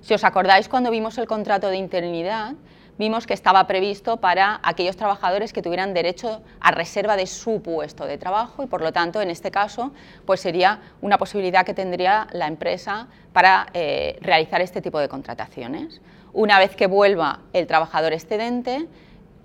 [0.00, 2.54] Si os acordáis cuando vimos el contrato de interinidad,
[2.96, 8.06] vimos que estaba previsto para aquellos trabajadores que tuvieran derecho a reserva de su puesto
[8.06, 9.92] de trabajo y por lo tanto en este caso
[10.24, 16.00] pues sería una posibilidad que tendría la empresa para eh, realizar este tipo de contrataciones.
[16.32, 18.86] Una vez que vuelva el trabajador excedente,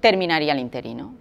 [0.06, 1.16] terminaría el interino.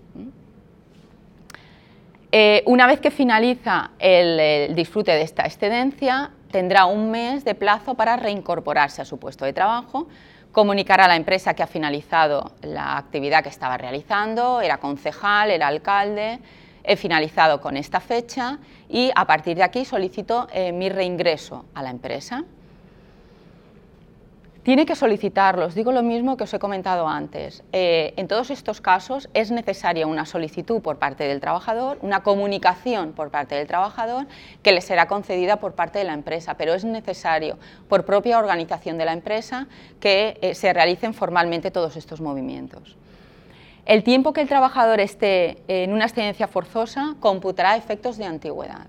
[2.31, 7.95] Eh, una vez que finaliza el, disfrute de esta excedencia, tendrá un mes de plazo
[7.95, 10.07] para reincorporarse a su puesto de trabajo,
[10.53, 15.69] comunicar a la empresa que ha finalizado la actividad que estaba realizando, era concejal, era
[15.69, 16.41] alcalde,
[16.83, 18.59] he finalizado con esta fecha
[18.91, 22.45] y a partir de aquí solicito eh, mi reingreso a la empresa
[24.65, 25.67] tiene que solicitarlo.
[25.67, 27.63] Os digo lo mismo que os he comentado antes.
[27.73, 33.13] Eh, en todos estos casos es necesaria una solicitud por parte del trabajador, una comunicación
[33.13, 34.27] por parte del trabajador
[34.63, 37.59] que le será concedida por parte de la empresa, pero es necesario
[37.89, 39.69] por propia organización de la empresa
[40.01, 42.97] que eh, se realicen formalmente todos estos movimientos.
[43.87, 48.87] el tiempo que el trabajador esté en una excedencia forzosa computará efectos de antigüedad.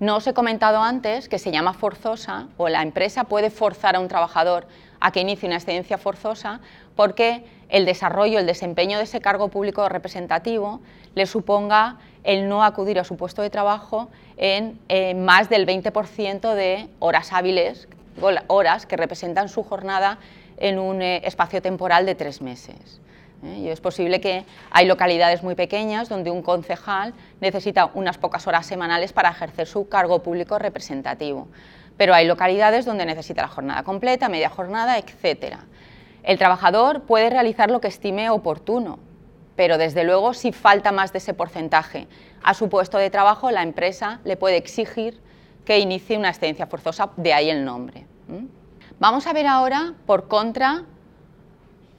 [0.00, 4.00] No os he comentado antes que se llama forzosa o la empresa puede forzar a
[4.00, 4.66] un trabajador
[5.00, 6.60] a que inicie una excedencia forzosa
[6.96, 10.80] porque el desarrollo, el desempeño de ese cargo público representativo
[11.14, 14.78] le suponga el no acudir a su puesto de trabajo en
[15.24, 17.86] más del 20% de horas hábiles,
[18.48, 20.18] horas que representan su jornada
[20.56, 23.00] en un eh, espacio temporal de tres meses.
[23.44, 23.70] ¿Eh?
[23.70, 29.12] Es posible que hay localidades muy pequeñas donde un concejal necesita unas pocas horas semanales
[29.12, 31.48] para ejercer su cargo público representativo,
[31.96, 35.56] pero hay localidades donde necesita la jornada completa, media jornada, etc.
[36.22, 38.98] El trabajador puede realizar lo que estime oportuno,
[39.56, 42.08] pero desde luego si falta más de ese porcentaje
[42.42, 45.20] a su puesto de trabajo, la empresa le puede exigir
[45.64, 48.06] que inicie una excedencia forzosa, de ahí el nombre.
[48.98, 50.84] Vamos a ver ahora, por contra,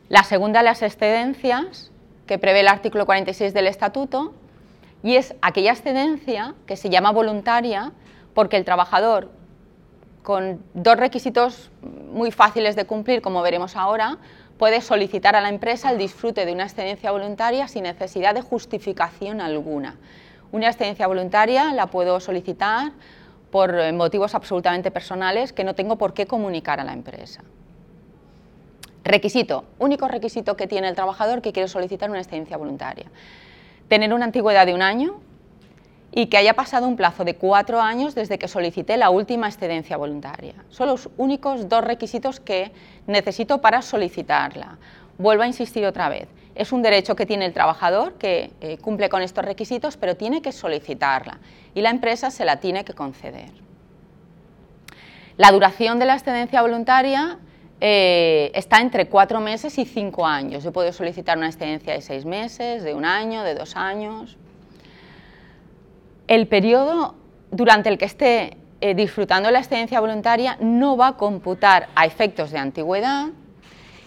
[0.10, 1.92] la segunda las excedencias
[2.28, 4.34] que prevé el artículo 46 del Estatuto,
[5.04, 7.92] y es aquella excedencia que se llama voluntaria
[8.34, 9.30] porque el trabajador,
[10.24, 11.72] con dos requisitos
[12.12, 14.18] muy fáciles de cumplir, como veremos ahora,
[14.58, 19.42] puede solicitar a la empresa el disfrute de una excedencia voluntaria sin necesidad de justificación
[19.42, 19.98] alguna.
[20.52, 22.94] Una excedencia voluntaria la puedo solicitar
[23.52, 27.44] por eh, motivos absolutamente personales que no tengo por qué comunicar a la empresa.
[29.06, 33.06] Requisito, único requisito que tiene el trabajador que quiere solicitar una excedencia voluntaria.
[33.88, 35.22] Tener una antigüedad de un año
[36.12, 39.96] y que haya pasado un plazo de cuatro años desde que solicité la última excedencia
[39.96, 40.56] voluntaria.
[40.70, 42.72] Son los únicos dos requisitos que
[43.06, 44.80] necesito para solicitarla.
[45.20, 46.28] Vuelvo a insistir otra vez.
[46.56, 50.42] Es un derecho que tiene el trabajador que eh, cumple con estos requisitos, pero tiene
[50.42, 51.38] que solicitarla
[51.76, 53.52] y la empresa se la tiene que conceder.
[55.38, 57.38] La duración de la excedencia voluntaria
[57.82, 60.64] eh, está entre cuatro meses y cinco años.
[60.64, 64.38] Yo puedo solicitar una excedencia de seis meses, de un año, de dos años.
[66.28, 67.16] El periodo
[67.52, 72.52] durante el que esté eh, disfrutando la excedencia voluntaria no va a computar a efectos
[72.52, 73.28] de antigüedad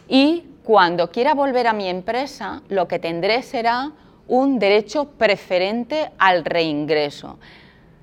[0.09, 3.93] y cuando quiera volver a mi empresa, lo que tendré será
[4.27, 7.39] un derecho preferente al reingreso.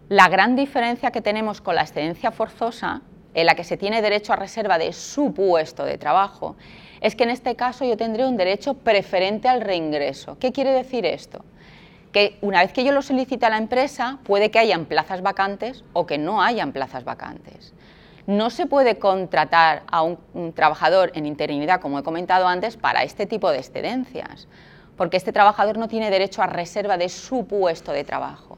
[0.09, 3.01] La gran diferencia que tenemos con la excedencia forzosa,
[3.35, 6.55] en la que se tiene derecho a reserva de su puesto de trabajo,
[7.01, 10.39] es que en este caso yo tendré un derecho preferente al reingreso.
[10.39, 11.43] ¿Qué quiere decir esto?
[12.13, 15.83] Que una vez que yo lo solicite a la empresa, puede que hayan plazas vacantes
[15.91, 17.73] o que no hayan plazas vacantes.
[18.25, 20.17] No se puede contratar a un,
[20.53, 24.47] trabajador en interinidad, como he comentado antes, para este tipo de excedencias,
[24.95, 28.57] porque este trabajador no tiene derecho a reserva de su puesto de trabajo.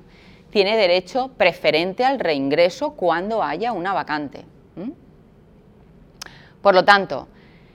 [0.52, 4.46] Tiene derecho preferente al reingreso cuando haya una vacante.
[6.62, 7.28] Por lo tanto,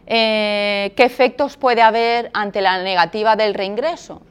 [0.06, 4.22] eh, ¿qué efectos puede haber ante la negativa del reingreso?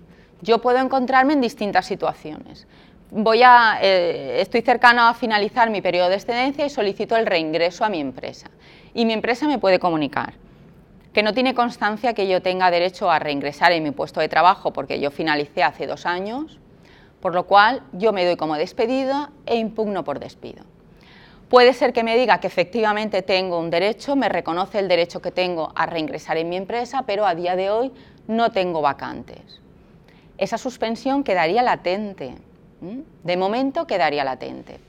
[0.41, 2.67] Yo puedo encontrarme en distintas situaciones
[3.11, 7.86] voy a, eh, estoy cercano a finalizar mi periodo de excedencia y solicito el reingreso
[7.86, 8.49] a mi empresa.
[8.93, 10.34] Y mi empresa me puede comunicar
[11.13, 14.72] que no tiene constancia que yo tenga derecho a reingresar en mi puesto de trabajo
[14.72, 16.57] porque yo finalicé hace dos años,
[17.19, 20.63] por lo cual yo me doy como despedida e impugno por despido.
[21.52, 25.32] Puede ser que me diga que efectivamente tengo un derecho, me reconoce el derecho que
[25.32, 27.91] tengo a reingresar en mi empresa, pero a día de hoy
[28.26, 29.60] no tengo vacantes.
[30.38, 32.36] Esa suspensión quedaría latente.
[33.24, 34.80] De momento quedaría latente.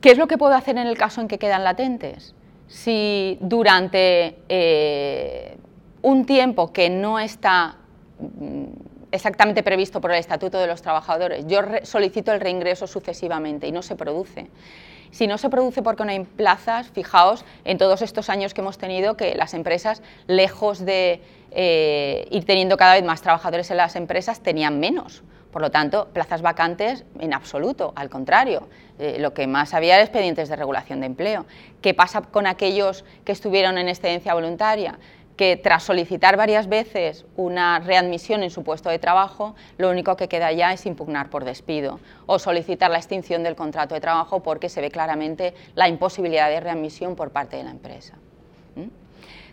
[0.00, 2.34] ¿Qué es lo que puedo hacer en el caso en que quedan latentes?
[2.66, 5.56] Si durante eh,
[6.02, 7.76] un tiempo que no está
[8.18, 8.64] mm,
[9.12, 13.82] exactamente previsto por el Estatuto de los Trabajadores, yo solicito el reingreso sucesivamente y no
[13.82, 14.48] se produce.
[15.10, 18.78] Si no se produce porque no hay plazas, fijaos en todos estos años que hemos
[18.78, 23.96] tenido que las empresas, lejos de eh, ir teniendo cada vez más trabajadores en las
[23.96, 25.22] empresas, tenían menos.
[25.56, 30.02] Por lo tanto, plazas vacantes en absoluto, al contrario, eh, lo que más había era
[30.02, 31.46] expedientes de regulación de empleo.
[31.80, 34.98] ¿Qué pasa con aquellos que estuvieron en excedencia voluntaria?
[35.36, 40.28] Que tras solicitar varias veces una readmisión en su puesto de trabajo, lo único que
[40.28, 44.68] queda ya es impugnar por despido o solicitar la extinción del contrato de trabajo porque
[44.68, 48.14] se ve claramente la imposibilidad de readmisión por parte de la empresa.
[48.74, 48.88] ¿Mm?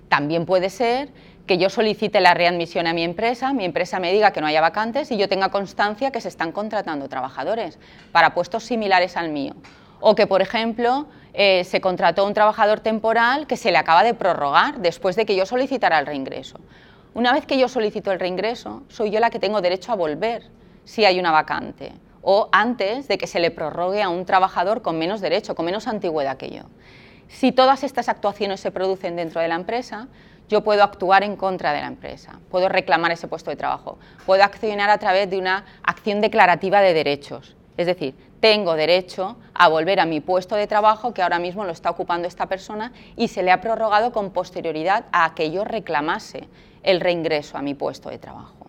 [0.08, 1.10] También puede ser
[1.46, 4.62] que yo solicite la readmisión a mi empresa, mi empresa me diga que no haya
[4.62, 7.78] vacantes y yo tenga constancia que se están contratando trabajadores
[8.14, 9.54] para puestos similares al mío.
[10.00, 14.14] O que, por ejemplo, eh, se contrató un trabajador temporal que se le acaba de
[14.14, 16.60] prorrogar después de que yo solicitara el reingreso.
[17.14, 20.44] Una vez que yo solicito el reingreso, soy yo la que tengo derecho a volver
[20.86, 24.98] si hay una vacante o antes de que se le prorrogue a un trabajador con
[24.98, 26.64] menos derecho, con menos antigüedad que yo.
[27.28, 30.08] Si todas estas actuaciones se producen dentro de la empresa,
[30.50, 34.44] yo puedo actuar en contra de la empresa, puedo reclamar ese puesto de trabajo, puedo
[34.44, 37.56] accionar a través de una acción declarativa de derechos.
[37.76, 41.72] Es decir, tengo derecho a volver a mi puesto de trabajo que ahora mismo lo
[41.72, 46.50] está ocupando esta persona y se le ha prorrogado con posterioridad a que yo reclamase
[46.84, 48.68] el reingreso a mi puesto de trabajo.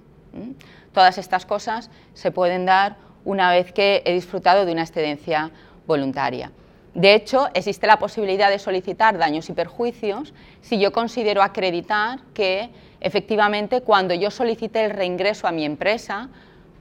[0.92, 5.50] Todas estas cosas se pueden dar una vez que he disfrutado de una excedencia
[5.88, 6.52] voluntaria.
[6.94, 12.70] De hecho, existe la posibilidad de solicitar daños y perjuicios si yo considero acreditar que
[13.00, 16.28] efectivamente cuando yo solicité el reingreso a mi empresa,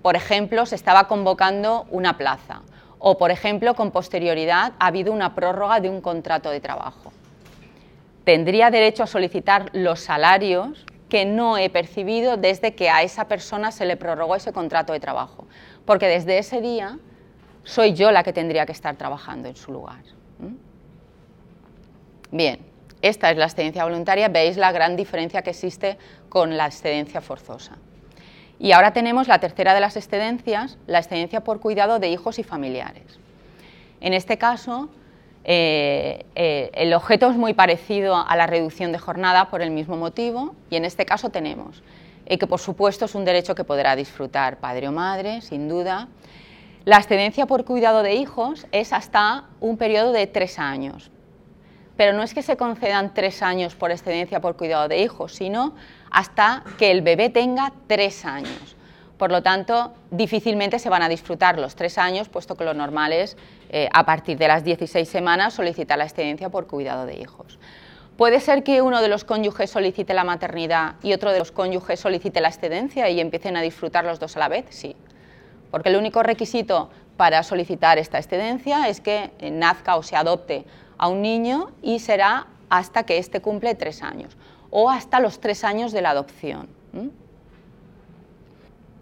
[0.03, 2.61] por ejemplo, se estaba convocando una plaza
[3.05, 7.11] o, por ejemplo, con posterioridad ha habido una prórroga de un contrato de trabajo.
[8.23, 13.73] Tendría derecho a solicitar los salarios que no he percibido desde que a esa persona
[13.73, 15.45] se le prorrogó ese contrato de trabajo,
[15.83, 16.97] porque desde ese día
[17.65, 20.03] soy yo la que tendría que estar trabajando en su lugar.
[22.31, 22.61] Bien,
[23.01, 25.97] esta es la excedencia voluntaria, veis la gran diferencia que existe
[26.29, 27.75] con la excedencia forzosa.
[28.63, 32.43] Y ahora tenemos la tercera de las excedencias, la excedencia por cuidado de hijos y
[32.43, 33.19] familiares.
[33.99, 34.87] En este caso,
[35.43, 39.97] eh, eh, el objeto es muy parecido a la reducción de jornada por el mismo
[39.97, 41.83] motivo y en este caso tenemos
[42.25, 46.07] eh, que por supuesto es un derecho que podrá disfrutar padre o madre, sin duda,
[46.85, 51.11] la excedencia por cuidado de hijos es hasta un periodo de tres años,
[51.97, 55.75] pero no es que se concedan tres años por excedencia por cuidado de hijos, sino
[56.13, 58.77] hasta que el bebé tenga tres años.
[59.17, 63.13] Por lo tanto, difícilmente se van a disfrutar los tres años, puesto que lo normal
[63.13, 63.37] es,
[63.69, 67.59] eh, a partir de las 16 semanas, solicitar la excedencia por cuidado de hijos.
[68.17, 71.99] ¿Puede ser que uno de los cónyuges solicite la maternidad y otro de los cónyuges
[71.99, 74.65] solicite la excedencia y empiecen a disfrutar los dos a la vez?
[74.69, 74.95] Sí
[75.73, 80.65] porque el único requisito para solicitar esta excedencia es que nazca o se adopte
[80.99, 84.37] a un niño y será hasta que éste cumple tres años
[84.75, 86.67] o hasta los tres años de la adopción.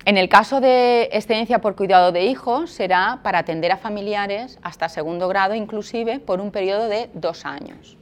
[0.03, 4.89] En el caso de excedencia por cuidado de hijos será para atender a familiares hasta
[4.89, 7.97] segundo grado inclusive por un periodo de dos años.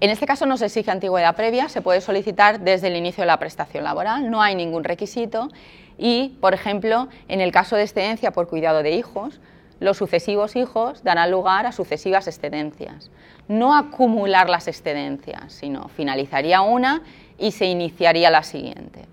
[0.00, 3.28] En este caso no se exige antigüedad previa, se puede solicitar desde el inicio de
[3.28, 5.48] la prestación laboral, no hay ningún requisito
[5.96, 9.40] y, por ejemplo, en el caso de excedencia por cuidado de hijos,
[9.78, 13.10] los sucesivos hijos darán lugar a sucesivas excedencias.
[13.48, 17.02] No acumular las excedencias, sino finalizaría una
[17.38, 19.06] y se iniciaría la siguiente.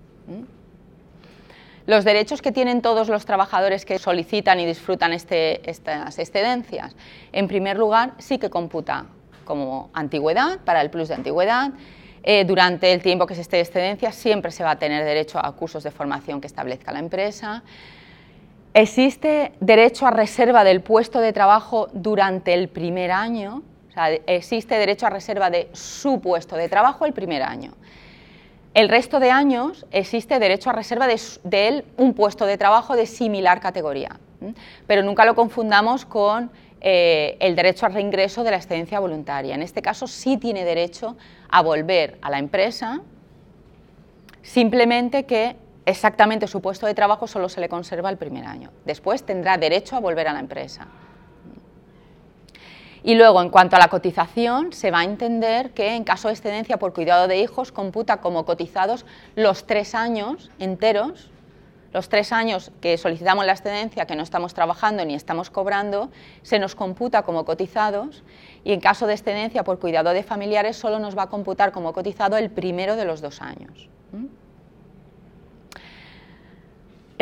[1.86, 6.96] Los derechos que tienen todos los trabajadores que solicitan y disfrutan este, estas excedencias,
[7.32, 9.04] en primer lugar, sí que computa
[9.44, 11.72] como antigüedad, para el plus de antigüedad,
[12.22, 15.38] eh, durante el tiempo que se esté de excedencia siempre se va a tener derecho
[15.38, 17.62] a cursos de formación que establezca la empresa.
[18.72, 23.62] Existe derecho a reserva del puesto de trabajo durante el primer año,
[24.26, 27.72] existe derecho a reserva de su puesto de trabajo el primer año.
[28.74, 32.96] El resto de años existe derecho a reserva de, de él un puesto de trabajo
[32.96, 34.18] de similar categoría,
[34.86, 39.54] pero nunca lo confundamos con eh, el derecho al reingreso de la excedencia voluntaria.
[39.54, 41.16] En este caso sí tiene derecho
[41.48, 43.00] a volver a la empresa,
[44.42, 48.70] simplemente que exactamente su puesto de trabajo solo se le conserva el primer año.
[48.84, 50.88] Después tendrá derecho a volver a la empresa.
[53.04, 56.34] Y luego, en cuanto a la cotización, se va a entender que en caso de
[56.34, 59.04] excedencia por cuidado de hijos computa como cotizados
[59.36, 61.30] los tres años enteros
[61.94, 66.10] los tres años que solicitamos la excedencia, que no estamos trabajando ni estamos cobrando,
[66.42, 68.24] se nos computa como cotizados
[68.64, 71.92] y en caso de excedencia por cuidado de familiares solo nos va a computar como
[71.92, 73.88] cotizado el primero de los dos años.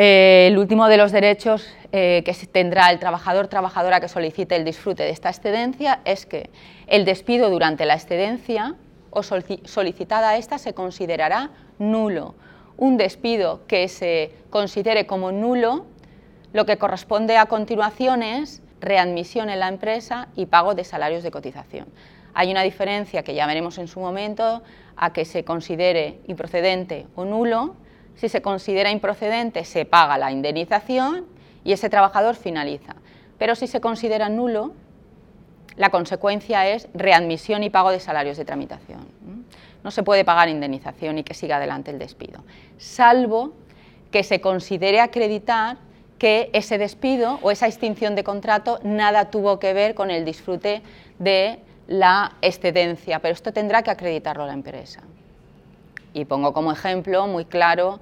[0.05, 4.65] Eh, el último de los derechos eh, que tendrá el trabajador trabajadora que solicite el
[4.65, 6.49] disfrute de esta excedencia es que
[6.87, 8.75] el despido durante la excedencia
[9.11, 12.35] o solicitada esta se considerará nulo
[12.75, 15.85] un despido que se considere como nulo,
[16.51, 21.31] lo que corresponde a continuación es readmisión en la empresa y pago de salarios de
[21.31, 21.87] cotización.
[22.33, 24.63] Hay una diferencia que ya veremos en su momento
[24.97, 27.77] a que se considere improcedente o nulo.
[28.15, 31.25] Si se considera improcedente, se paga la indemnización
[31.63, 32.95] y ese trabajador finaliza.
[33.37, 34.73] Pero si se considera nulo,
[35.75, 39.07] la consecuencia es readmisión y pago de salarios de tramitación
[39.83, 42.43] no se puede pagar indemnización y que siga adelante el despido,
[42.77, 43.53] salvo
[44.11, 45.77] que se considere acreditar
[46.17, 50.81] que ese despido o esa extinción de contrato nada tuvo que ver con el disfrute
[51.19, 55.01] de la excedencia, pero esto tendrá que acreditarlo la empresa.
[56.13, 57.99] Y pongo como ejemplo muy claro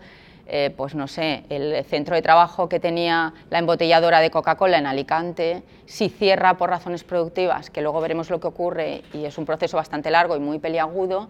[0.53, 4.85] eh, pues no sé, el centro de trabajo que tenía la embotelladora de Coca-Cola en
[4.85, 9.45] Alicante, si cierra por razones productivas, que luego veremos lo que ocurre y es un
[9.45, 11.29] proceso bastante largo y muy peliagudo,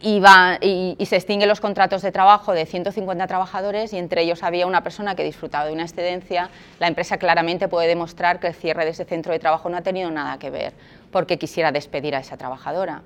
[0.00, 0.22] y,
[0.98, 4.82] y, se extinguen los contratos de trabajo de 150 trabajadores y entre ellos había una
[4.82, 8.92] persona que disfrutaba de una excedencia, la empresa claramente puede demostrar que el cierre de
[8.92, 10.72] ese centro de trabajo no ha tenido nada que ver
[11.10, 13.02] porque quisiera despedir a esa trabajadora.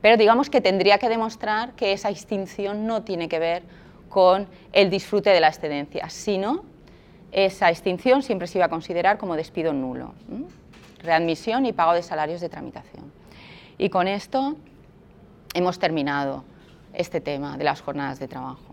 [0.00, 3.62] Pero digamos que tendría que demostrar que esa extinción no tiene que ver
[4.08, 6.64] con el disfrute de la excedencia, sino
[7.32, 10.12] esa extinción siempre se iba a considerar como despido nulo,
[11.02, 13.10] readmisión y pago de salarios de tramitación.
[13.78, 14.56] Y con esto
[15.54, 16.44] hemos terminado
[16.92, 18.71] este tema de las jornadas de trabajo.